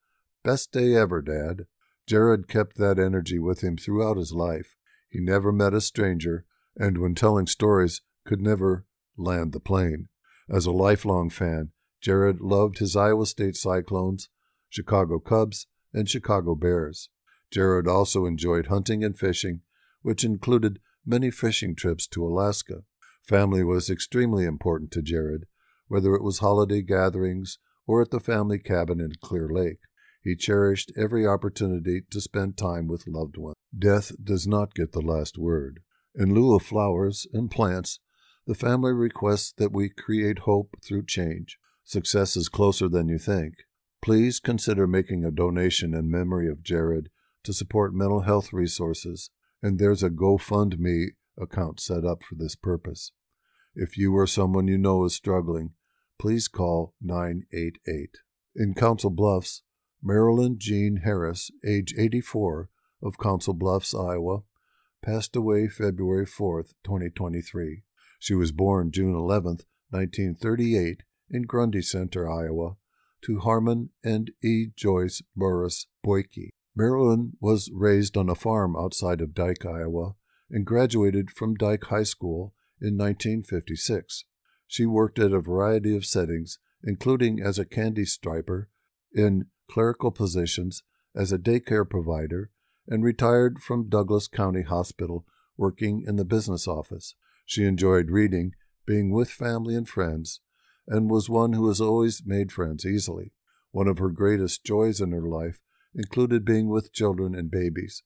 [0.44, 1.66] Best day ever, Dad.
[2.06, 4.76] Jared kept that energy with him throughout his life.
[5.08, 6.44] He never met a stranger,
[6.76, 8.86] and when telling stories, could never
[9.16, 10.08] land the plane.
[10.48, 14.28] As a lifelong fan, Jared loved his Iowa State Cyclones,
[14.68, 17.08] Chicago Cubs, and Chicago Bears.
[17.50, 19.62] Jared also enjoyed hunting and fishing,
[20.02, 22.82] which included many fishing trips to Alaska.
[23.22, 25.46] Family was extremely important to Jared,
[25.88, 29.80] whether it was holiday gatherings or at the family cabin in Clear Lake.
[30.22, 33.56] He cherished every opportunity to spend time with loved ones.
[33.76, 35.80] Death does not get the last word.
[36.14, 38.00] In lieu of flowers and plants,
[38.46, 41.58] the family requests that we create hope through change.
[41.88, 43.64] Success is closer than you think.
[44.02, 47.08] Please consider making a donation in memory of Jared
[47.44, 49.30] to support mental health resources,
[49.62, 53.12] and there's a GoFundMe account set up for this purpose.
[53.74, 55.70] If you or someone you know is struggling,
[56.18, 58.18] please call 988.
[58.54, 59.62] In Council Bluffs,
[60.02, 62.68] Marilyn Jean Harris, age 84,
[63.02, 64.42] of Council Bluffs, Iowa,
[65.02, 67.82] passed away February 4, 2023.
[68.18, 72.76] She was born June 11, 1938, in Grundy Center, Iowa,
[73.22, 74.66] to Harmon and E.
[74.76, 76.50] Joyce Burris Boyke.
[76.76, 80.14] Marilyn was raised on a farm outside of Dike, Iowa,
[80.50, 84.24] and graduated from Dike High School in 1956.
[84.66, 88.68] She worked at a variety of settings, including as a candy striper,
[89.12, 90.82] in clerical positions,
[91.14, 92.50] as a daycare provider,
[92.86, 95.26] and retired from Douglas County Hospital
[95.56, 97.14] working in the business office.
[97.44, 98.52] She enjoyed reading,
[98.86, 100.40] being with family and friends,
[100.88, 103.32] and was one who has always made friends easily.
[103.70, 105.60] One of her greatest joys in her life
[105.94, 108.02] included being with children and babies,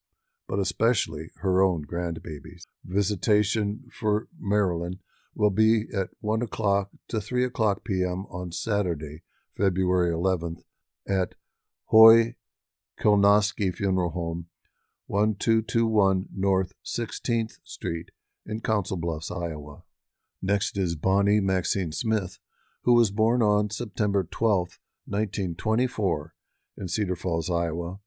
[0.48, 2.66] but especially her own grandbabies.
[2.84, 4.98] Visitation for Marilyn
[5.34, 8.26] will be at 1 o'clock to 3 o'clock p.m.
[8.30, 9.22] on Saturday,
[9.56, 10.62] February 11th,
[11.08, 11.34] at
[11.86, 12.34] Hoy
[13.00, 14.46] Kilnoski Funeral Home,
[15.06, 18.10] 1221 North 16th Street
[18.46, 19.82] in Council Bluffs, Iowa.
[20.40, 22.38] Next is Bonnie Maxine Smith,
[22.84, 26.34] who was born on September 12, 1924,
[26.76, 27.98] in Cedar Falls, Iowa,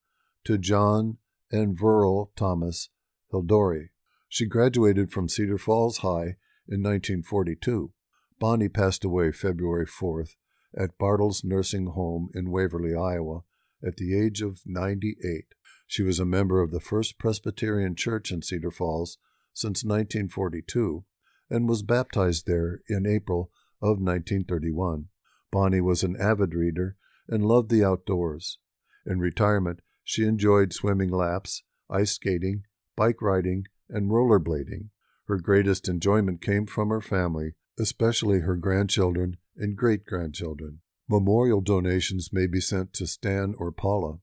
[0.44, 1.18] to John
[1.52, 2.90] and Verl Thomas
[3.32, 3.90] Hildori.
[4.28, 7.92] She graduated from Cedar Falls High in 1942.
[8.40, 10.36] Bonnie passed away February 4th
[10.78, 13.44] at Bartels Nursing Home in Waverly, Iowa,
[13.86, 15.46] at the age of 98.
[15.88, 19.18] She was a member of the First Presbyterian Church in Cedar Falls
[19.54, 21.06] since 1942
[21.50, 23.52] and was baptized there in April
[23.86, 25.06] of 1931.
[25.52, 28.58] Bonnie was an avid reader and loved the outdoors.
[29.06, 32.64] In retirement, she enjoyed swimming laps, ice skating,
[32.96, 34.90] bike riding, and rollerblading.
[35.28, 40.80] Her greatest enjoyment came from her family, especially her grandchildren and great grandchildren.
[41.08, 44.18] Memorial donations may be sent to Stan or Paula.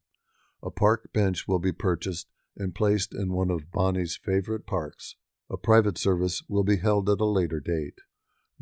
[0.62, 5.16] A park bench will be purchased and placed in one of Bonnie's favorite parks.
[5.50, 8.00] A private service will be held at a later date.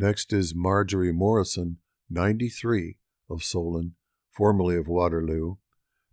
[0.00, 1.76] Next is Marjorie Morrison,
[2.08, 2.96] 93,
[3.28, 3.96] of Solon,
[4.32, 5.56] formerly of Waterloo,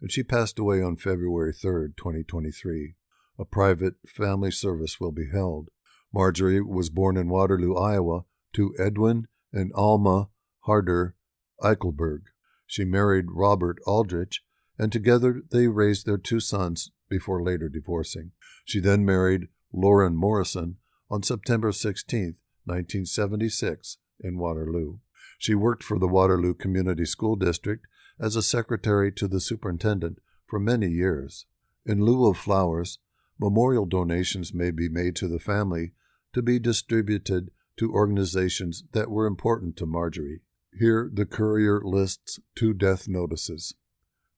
[0.01, 2.95] and she passed away on February 3, 2023.
[3.39, 5.69] A private family service will be held.
[6.13, 8.25] Marjorie was born in Waterloo, Iowa,
[8.55, 10.27] to Edwin and Alma
[10.65, 11.15] Harder
[11.63, 12.23] Eichelberg.
[12.65, 14.43] She married Robert Aldrich,
[14.77, 18.31] and together they raised their two sons before later divorcing.
[18.65, 20.75] She then married Lauren Morrison
[21.09, 22.35] on September 16,
[22.67, 24.97] 1976, in Waterloo.
[25.37, 27.85] She worked for the Waterloo Community School District
[28.19, 31.45] as a secretary to the superintendent for many years.
[31.85, 32.99] In lieu of flowers,
[33.39, 35.91] memorial donations may be made to the family
[36.33, 40.41] to be distributed to organizations that were important to Marjorie.
[40.77, 43.75] Here, the courier lists two death notices.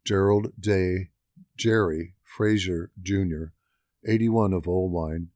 [0.06, 1.10] Gerald J.
[1.58, 3.46] Jerry Frazier, Jr.,
[4.08, 5.28] 81 of Oelwein,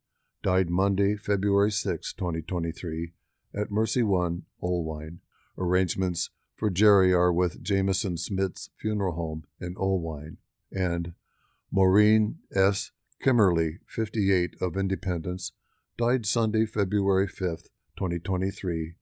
[0.44, 3.14] died Monday, February 6, 2023,
[3.56, 5.20] at Mercy One, Oelwein.
[5.58, 10.38] Arrangements for Jerry are with Jameson Smith's Funeral Home in Oelwein.
[10.72, 11.14] And
[11.72, 12.92] Maureen S.
[13.24, 15.54] Kimmerly, 58 of Independence,
[15.98, 17.40] died Sunday, February 5,
[17.96, 18.96] 2023,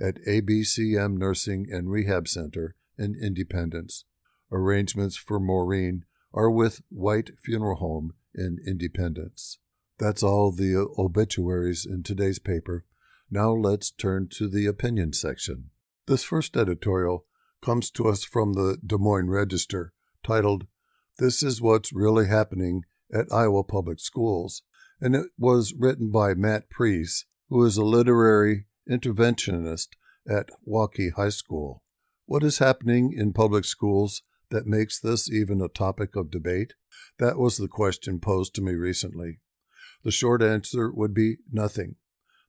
[0.00, 4.04] at ABCM Nursing and Rehab Center in Independence.
[4.50, 9.58] Arrangements for Maureen are with White Funeral Home in Independence.
[9.98, 12.84] That's all the uh, obituaries in today's paper.
[13.30, 15.70] Now let's turn to the opinion section.
[16.06, 17.24] This first editorial
[17.62, 19.92] comes to us from the Des Moines Register,
[20.22, 20.66] titled,
[21.18, 22.82] This is What's Really Happening
[23.12, 24.62] at Iowa Public Schools,
[25.00, 29.88] and it was written by Matt Preece, who is a literary interventionist
[30.28, 31.82] at Waukee High School.
[32.26, 36.74] What is happening in public schools that makes this even a topic of debate?
[37.18, 39.40] That was the question posed to me recently.
[40.04, 41.96] The short answer would be nothing.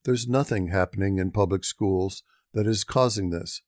[0.04, 2.24] There's nothing happening in public schools
[2.54, 3.62] that is causing this,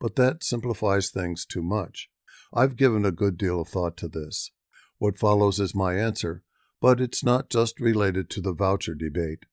[0.00, 2.08] but that simplifies things too much.
[2.52, 4.50] I've given a good deal of thought to this.
[4.98, 6.42] What follows is my answer,
[6.80, 9.44] but it's not just related to the voucher debate.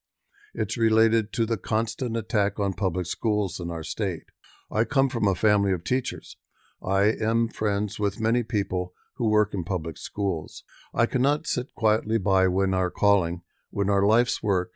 [0.53, 4.25] It's related to the constant attack on public schools in our state.
[4.71, 6.38] I come from a family of teachers.
[6.84, 10.63] I am friends with many people who work in public schools.
[10.93, 14.72] I cannot sit quietly by when our calling, when our life's work,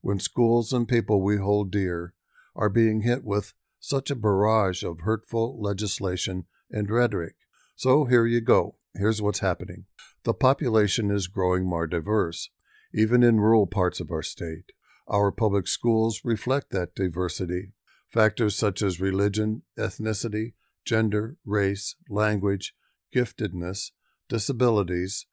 [0.00, 2.14] when schools and people we hold dear
[2.54, 7.34] are being hit with such a barrage of hurtful legislation and rhetoric.
[7.76, 8.76] So here you go.
[8.94, 9.84] Here's what's happening.
[10.24, 12.50] The population is growing more diverse,
[12.94, 14.72] even in rural parts of our state.
[15.06, 17.72] Our public schools reflect that diversity.
[18.08, 22.74] Factors such as religion, ethnicity, gender, race, language,
[23.14, 23.90] giftedness,
[24.28, 25.26] disabilities,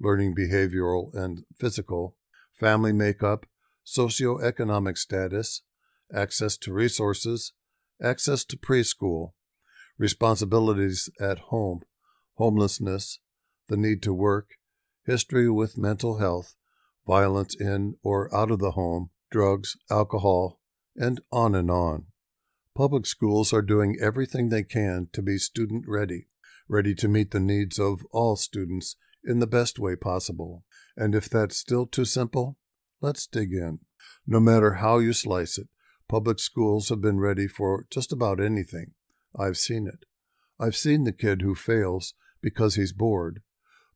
[0.00, 2.16] learning behavioral and physical,
[2.64, 3.44] family makeup,
[3.84, 5.60] socioeconomic status,
[6.14, 7.52] access to resources,
[8.02, 9.32] access to preschool,
[9.98, 11.80] responsibilities at home,
[12.36, 13.18] homelessness,
[13.68, 14.52] the need to work,
[15.04, 16.54] history with mental health,
[17.06, 20.58] violence in or out of the home, drugs, alcohol,
[20.96, 22.06] and on and on.
[22.74, 26.28] Public schools are doing everything they can to be student ready,
[26.66, 30.64] ready to meet the needs of all students in the best way possible.
[30.96, 32.58] And if that's still too simple,
[33.00, 33.80] let's dig in.
[34.26, 35.68] No matter how you slice it,
[36.08, 38.92] public schools have been ready for just about anything.
[39.38, 40.06] I've seen it.
[40.60, 43.42] I've seen the kid who fails because he's bored,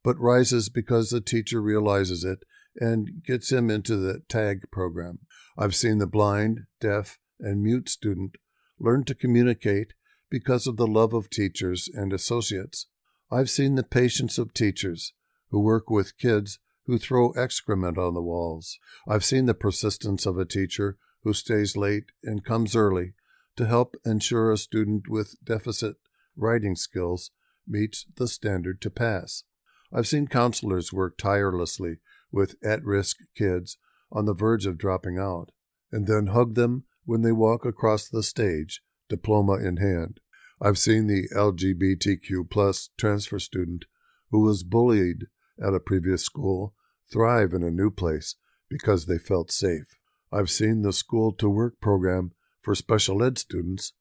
[0.02, 2.40] but rises because the teacher realizes it
[2.80, 5.20] and gets him into the TAG program.
[5.56, 8.36] I've seen the blind, deaf, and mute student
[8.78, 9.92] learn to communicate
[10.30, 12.86] because of the love of teachers and associates.
[13.30, 15.12] I've seen the patience of teachers
[15.50, 18.78] who work with kids who throw excrement on the walls.
[19.06, 23.12] I've seen the persistence of a teacher who stays late and comes early
[23.56, 25.96] to help ensure a student with deficit
[26.36, 27.30] writing skills
[27.66, 29.44] meets the standard to pass.
[29.92, 31.98] I've seen counselors work tirelessly
[32.30, 33.78] with at risk kids
[34.10, 35.50] on the verge of dropping out,
[35.92, 40.20] and then hug them when they walk across the stage, diploma in hand.
[40.60, 43.84] I've seen the LGBTQ plus transfer student
[44.30, 45.26] who was bullied
[45.62, 46.74] at a previous school
[47.12, 48.36] thrive in a new place
[48.68, 49.98] because they felt safe.
[50.32, 53.92] I've seen the school to work program for special ed students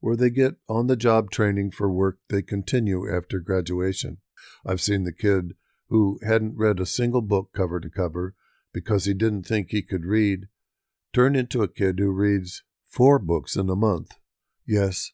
[0.00, 4.18] where they get on the job training for work they continue after graduation.
[4.66, 5.54] I've seen the kid
[5.88, 8.34] who hadn't read a single book cover to cover
[8.72, 10.48] because he didn't think he could read
[11.12, 14.12] turn into a kid who reads four books in a month.
[14.66, 15.12] Yes,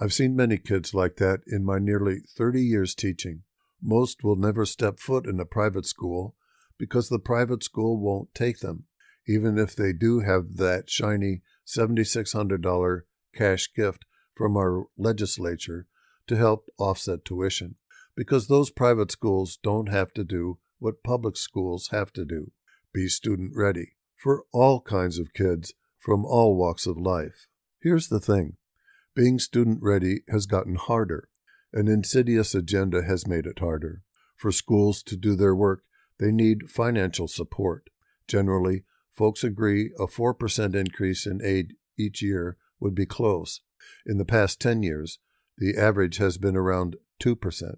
[0.00, 3.42] I've seen many kids like that in my nearly 30 years teaching.
[3.86, 6.34] Most will never step foot in a private school
[6.78, 8.84] because the private school won't take them,
[9.28, 13.02] even if they do have that shiny $7,600
[13.34, 15.86] cash gift from our legislature
[16.26, 17.74] to help offset tuition,
[18.16, 22.52] because those private schools don't have to do what public schools have to do
[22.94, 27.48] be student ready for all kinds of kids from all walks of life.
[27.82, 28.56] Here's the thing
[29.14, 31.28] being student ready has gotten harder.
[31.74, 34.02] An insidious agenda has made it harder.
[34.36, 35.82] For schools to do their work,
[36.20, 37.90] they need financial support.
[38.28, 43.60] Generally, folks agree a 4% increase in aid each year would be close.
[44.06, 45.18] In the past 10 years,
[45.58, 47.74] the average has been around 2%.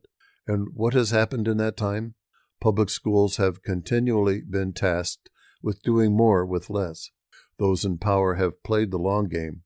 [0.46, 2.16] And what has happened in that time?
[2.60, 5.30] Public schools have continually been tasked
[5.62, 7.12] with doing more with less.
[7.58, 9.62] Those in power have played the long game.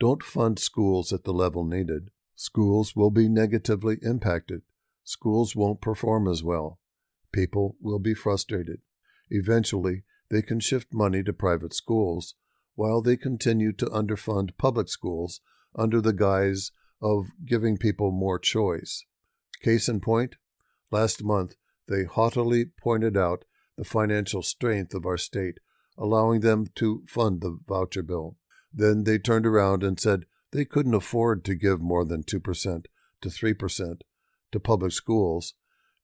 [0.00, 2.08] Don't fund schools at the level needed.
[2.40, 4.62] Schools will be negatively impacted.
[5.02, 6.78] Schools won't perform as well.
[7.32, 8.80] People will be frustrated.
[9.28, 12.36] Eventually, they can shift money to private schools
[12.76, 15.40] while they continue to underfund public schools
[15.74, 16.70] under the guise
[17.02, 19.04] of giving people more choice.
[19.60, 20.36] Case in point,
[20.92, 21.56] last month
[21.88, 25.58] they haughtily pointed out the financial strength of our state,
[25.98, 28.36] allowing them to fund the voucher bill.
[28.72, 32.84] Then they turned around and said they couldn't afford to give more than 2%
[33.20, 34.00] to 3%
[34.52, 35.54] to public schools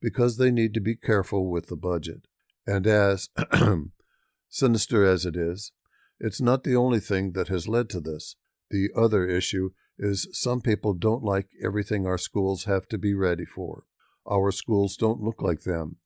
[0.00, 2.26] because they need to be careful with the budget.
[2.66, 3.28] And as
[4.48, 5.72] sinister as it is,
[6.20, 8.36] it's not the only thing that has led to this.
[8.70, 13.44] The other issue is some people don't like everything our schools have to be ready
[13.44, 13.84] for.
[14.30, 15.96] Our schools don't look like them,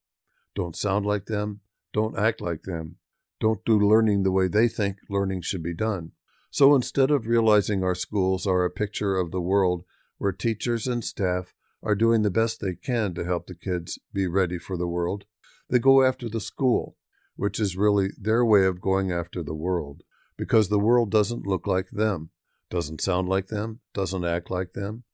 [0.55, 1.61] don't sound like them,
[1.93, 2.97] don't act like them,
[3.41, 6.13] don't do learning the way they think learning should be done.
[6.59, 9.85] So instead of realizing our schools are a picture of the world
[10.17, 11.55] where teachers and staff
[11.85, 15.25] are doing the best they can to help the kids be ready for the world.
[15.71, 16.97] They go after the school,
[17.37, 20.03] which is really their way of going after the world,
[20.37, 22.31] because the world doesn't look like them,
[22.71, 25.05] doesn't sound like them, doesn't act like them,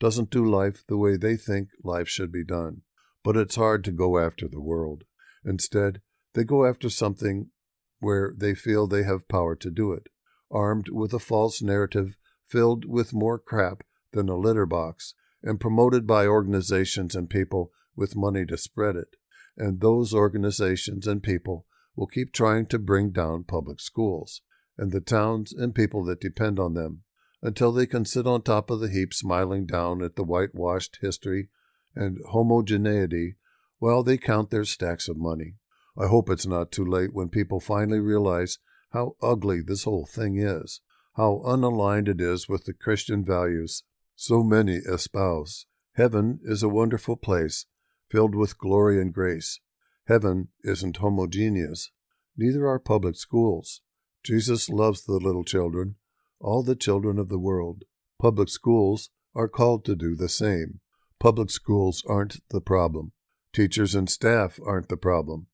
[0.00, 2.82] doesn't do life the way they think life should be done.
[3.22, 5.04] But it's hard to go after the world.
[5.44, 6.00] Instead,
[6.34, 7.50] they go after something
[8.00, 10.08] where they feel they have power to do it,
[10.50, 13.82] armed with a false narrative filled with more crap
[14.12, 19.16] than a litter box and promoted by organizations and people with money to spread it.
[19.56, 24.40] And those organizations and people will keep trying to bring down public schools
[24.76, 27.02] and the towns and people that depend on them
[27.42, 31.48] until they can sit on top of the heap smiling down at the whitewashed history
[31.94, 33.36] and homogeneity
[33.78, 35.54] while they count their stacks of money.
[35.96, 38.58] I hope it's not too late when people finally realize
[38.92, 40.80] how ugly this whole thing is,
[41.14, 43.82] how unaligned it is with the Christian values
[44.20, 45.66] so many espouse.
[45.94, 47.66] Heaven is a wonderful place,
[48.10, 49.60] filled with glory and grace.
[50.08, 51.92] Heaven isn't homogeneous.
[52.36, 53.80] Neither are public schools.
[54.24, 55.94] Jesus loves the little children,
[56.40, 57.84] all the children of the world.
[58.20, 60.80] Public schools are called to do the same.
[61.20, 63.12] Public schools aren't the problem.
[63.52, 65.46] Teachers and staff aren't the problem.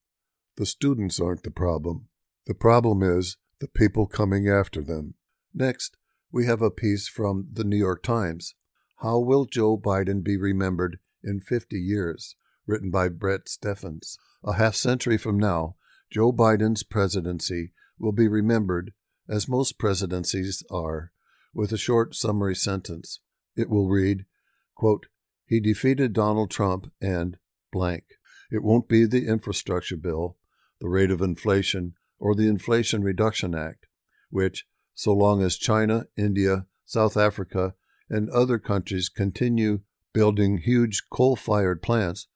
[0.57, 2.09] The students aren't the problem.
[2.47, 5.15] The problem is the people coming after them.
[5.55, 5.97] Next,
[6.31, 8.55] we have a piece from the New York Times
[9.03, 12.37] How Will Joe Biden Be Remembered in 50 Years?
[12.67, 14.19] written by Bret Stephens.
[14.43, 15.77] A half century from now,
[16.11, 18.93] Joe Biden's presidency will be remembered,
[19.29, 21.13] as most presidencies are,
[21.55, 23.21] with a short summary sentence.
[23.57, 24.27] It will read,
[24.75, 25.07] quote,
[25.47, 27.39] He defeated Donald Trump and
[27.73, 28.05] blank.
[28.51, 30.37] It won't be the infrastructure bill,
[30.81, 33.87] the rate of inflation, or the Inflation Reduction Act,
[34.31, 37.75] which, so long as China, India, South Africa,
[38.09, 39.81] and other countries continue
[40.13, 42.29] building huge coal fired plants,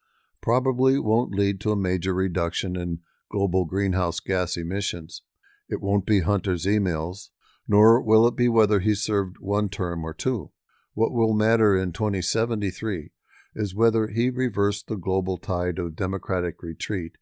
[0.43, 3.01] probably won't lead to a major reduction in
[3.31, 5.23] global greenhouse gas emissions.
[5.69, 7.29] It won't be Hunter's emails,
[7.67, 10.51] nor will it be whether he served one term or two.
[10.95, 13.11] What will matter in 2073
[13.55, 17.13] is whether he reversed the global tide of democratic retreat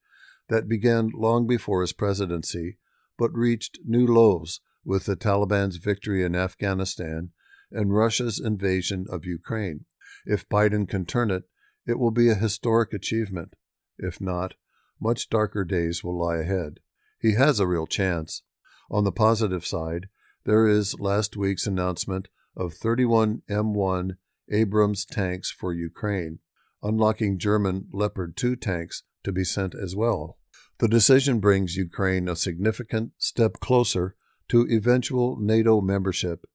[0.48, 2.78] that began long before his presidency,
[3.18, 7.30] but reached new lows with the Taliban's victory in Afghanistan
[7.72, 9.84] and Russia's invasion of Ukraine.
[10.24, 11.44] If Biden can turn it,
[11.86, 13.54] it will be a historic achievement.
[13.98, 14.54] If not,
[15.00, 16.80] much darker days will lie ahead.
[17.20, 18.42] He has a real chance.
[18.90, 20.08] On the positive side,
[20.44, 24.16] there is last week's announcement of 31 M1
[24.50, 26.38] Abrams tanks for Ukraine,
[26.82, 30.38] unlocking German Leopard 2 tanks to be sent as well.
[30.78, 34.14] The decision brings Ukraine a significant step closer
[34.48, 36.46] to eventual NATO membership,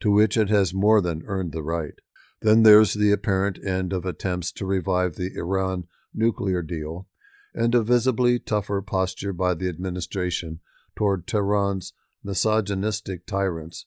[0.00, 1.94] to which it has more than earned the right.
[2.42, 7.06] Then there's the apparent end of attempts to revive the Iran nuclear deal,
[7.54, 10.60] and a visibly tougher posture by the administration
[10.94, 13.86] toward Tehran's misogynistic tyrants,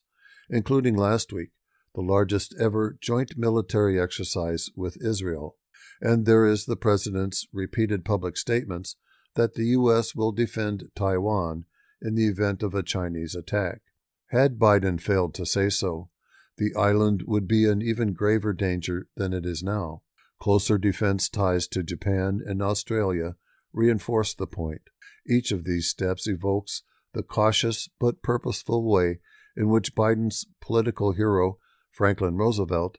[0.50, 1.50] including last week
[1.94, 5.56] the largest ever joint military exercise with Israel.
[6.02, 8.96] And there is the President's repeated public statements
[9.36, 10.16] that the U.S.
[10.16, 11.64] will defend Taiwan
[12.02, 13.82] in the event of a Chinese attack.
[14.30, 16.10] Had Biden failed to say so,
[16.58, 20.02] the island would be in even graver danger than it is now.
[20.40, 23.36] Closer defense ties to Japan and Australia
[23.72, 24.82] reinforce the point.
[25.26, 26.82] Each of these steps evokes
[27.14, 29.20] the cautious but purposeful way
[29.56, 31.58] in which Biden's political hero,
[31.92, 32.98] Franklin Roosevelt,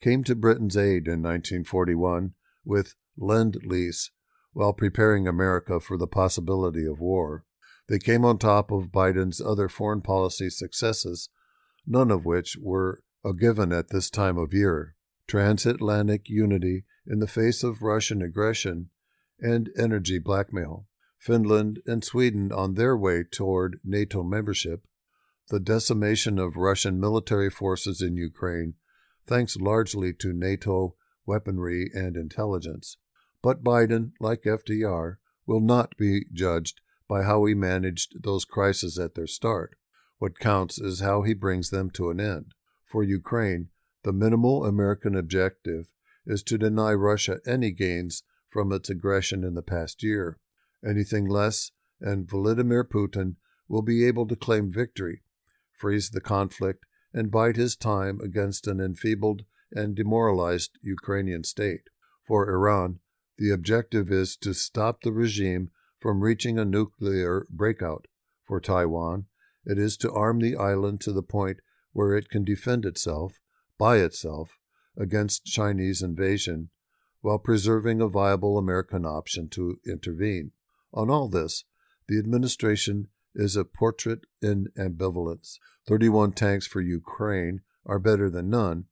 [0.00, 2.34] came to Britain's aid in 1941
[2.64, 4.10] with Lend Lease
[4.52, 7.44] while preparing America for the possibility of war.
[7.88, 11.28] They came on top of Biden's other foreign policy successes,
[11.86, 14.94] none of which were a given at this time of year.
[15.26, 18.90] Transatlantic unity in the face of Russian aggression
[19.40, 20.86] and energy blackmail,
[21.18, 24.84] Finland and Sweden on their way toward NATO membership,
[25.48, 28.74] the decimation of Russian military forces in Ukraine,
[29.28, 32.96] thanks largely to NATO weaponry and intelligence.
[33.42, 35.16] But Biden, like FDR,
[35.46, 39.76] will not be judged by how he managed those crises at their start.
[40.18, 42.54] What counts is how he brings them to an end.
[42.84, 43.68] For Ukraine,
[44.02, 45.92] the minimal American objective
[46.26, 50.38] is to deny Russia any gains from its aggression in the past year.
[50.84, 51.70] Anything less,
[52.00, 53.36] and Vladimir Putin
[53.68, 55.22] will be able to claim victory,
[55.72, 61.88] freeze the conflict, and bide his time against an enfeebled and demoralized Ukrainian state.
[62.26, 63.00] For Iran,
[63.36, 68.06] the objective is to stop the regime from reaching a nuclear breakout.
[68.44, 69.26] For Taiwan,
[69.64, 71.60] it is to arm the island to the point
[71.92, 73.38] where it can defend itself,
[73.78, 74.58] by itself,
[74.96, 76.70] against Chinese invasion,
[77.20, 80.52] while preserving a viable American option to intervene.
[80.92, 81.64] On all this,
[82.06, 85.58] the administration is a portrait in ambivalence.
[85.86, 88.86] 31 tanks for Ukraine are better than none,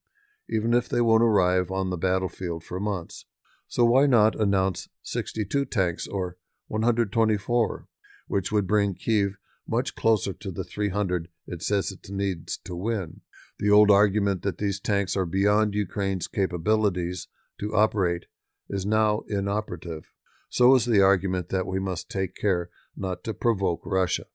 [0.49, 3.24] even if they won't arrive on the battlefield for months.
[3.66, 6.36] So why not announce 62 tanks or
[6.68, 7.88] 124,
[8.28, 9.36] which would bring Kiev
[9.68, 13.22] much closer to the 300 it says it needs to win?
[13.59, 17.26] The old argument that these tanks are beyond Ukraine's capabilities
[17.59, 18.26] to operate
[18.68, 20.12] is now inoperative.
[20.49, 24.26] So is the argument that we must take care not to provoke Russia.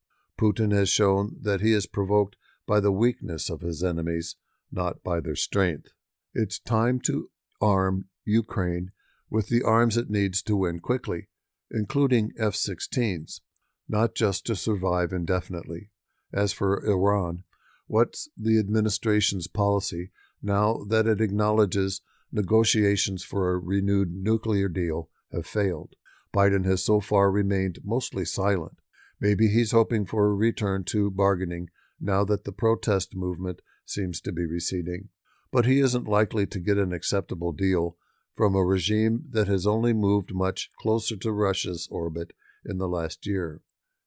[0.41, 2.35] Putin has shown that he is provoked
[2.65, 4.37] by the weakness of his enemies,
[4.71, 5.93] not by their strength.
[6.33, 7.29] It's time to
[7.61, 8.91] arm Ukraine
[9.29, 11.27] with the arms it needs to win quickly,
[11.69, 13.41] including F 16s,
[13.87, 15.91] not just to survive indefinitely.
[16.33, 17.43] As for Iran,
[17.85, 20.11] what's the administration's policy
[20.41, 25.95] now that it acknowledges negotiations for a renewed nuclear deal have failed?
[26.33, 28.80] Biden has so far remained mostly silent.
[29.21, 31.69] Maybe he's hoping for a return to bargaining
[31.99, 35.09] now that the protest movement seems to be receding.
[35.51, 37.97] But he isn't likely to get an acceptable deal
[38.35, 42.33] from a regime that has only moved much closer to Russia's orbit
[42.65, 43.61] in the last year.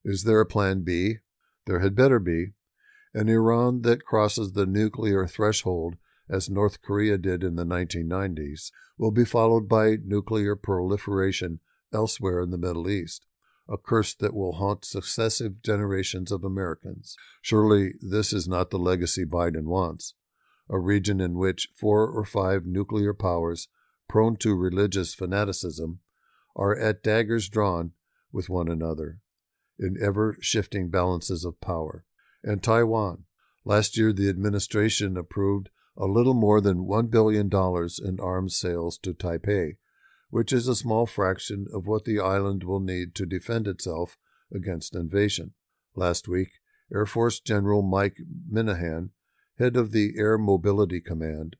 [0.04, 1.18] Is there a plan B?
[1.66, 2.52] There had better be.
[3.14, 5.96] An Iran that crosses the nuclear threshold,
[6.28, 11.60] as North Korea did in the 1990s, will be followed by nuclear proliferation
[11.92, 13.26] elsewhere in the Middle East,
[13.68, 17.16] a curse that will haunt successive generations of Americans.
[17.40, 20.14] Surely this is not the legacy Biden wants.
[20.68, 23.68] A region in which four or five nuclear powers,
[24.08, 26.00] prone to religious fanaticism,
[26.56, 27.92] are at daggers drawn
[28.32, 29.18] with one another
[29.78, 32.04] in ever shifting balances of power.
[32.42, 33.24] And Taiwan.
[33.64, 37.50] Last year, the administration approved a little more than $1 billion
[38.04, 39.76] in arms sales to Taipei,
[40.35, 44.18] which is a small fraction of what the island will need to defend itself
[44.53, 45.55] against invasion.
[45.95, 46.55] Last week,
[46.93, 48.16] Air Force General Mike
[48.53, 49.11] Minihan,
[49.61, 51.55] head of the Air Mobility Command,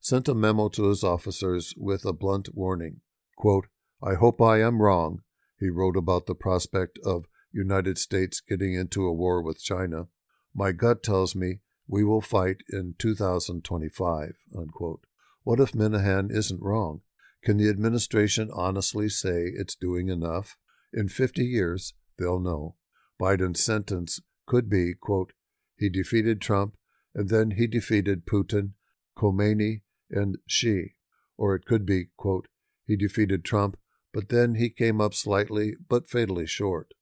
[0.00, 3.00] sent a memo to his officers with a blunt warning.
[3.36, 3.68] Quote,
[4.02, 5.20] I hope I am wrong,
[5.60, 10.08] he wrote about the prospect of United States getting into a war with China.
[10.52, 14.32] My gut tells me we will fight in 2025.
[14.58, 15.06] Unquote.
[15.44, 17.02] What if Minihan isn't wrong?
[17.42, 20.56] Can the administration honestly say it's doing enough?
[20.92, 22.76] In 50 years, they'll know.
[23.20, 25.32] Biden's sentence could be, quote,
[25.76, 26.76] he defeated Trump
[27.14, 28.72] and then he defeated Putin,
[29.16, 29.80] Khamenei,
[30.10, 30.94] and Xi.
[31.38, 32.48] Or it could be, quote,
[32.86, 33.78] he defeated Trump,
[34.12, 36.92] but then he came up slightly but fatally short.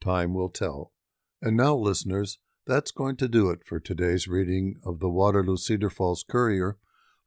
[0.00, 0.92] Time will tell.
[1.42, 5.90] And now, listeners, that's going to do it for today's reading of the Waterloo Cedar
[5.90, 6.78] Falls Courier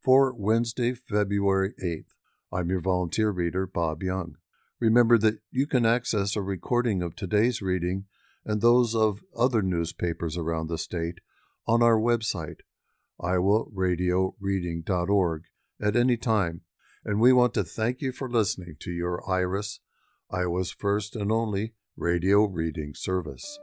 [0.01, 2.16] for Wednesday, February 8th.
[2.52, 4.36] I'm your volunteer reader, Bob Young.
[4.80, 8.06] Remember that you can access a recording of today's reading
[8.45, 11.20] and those of other newspapers around the state
[11.68, 12.62] on our website,
[13.22, 15.41] iowaradioreading.org,
[15.82, 16.62] at any time.
[17.06, 19.80] And we want to thank you for listening to your IRIS,
[20.32, 23.60] Iowa's first and only radio reading service.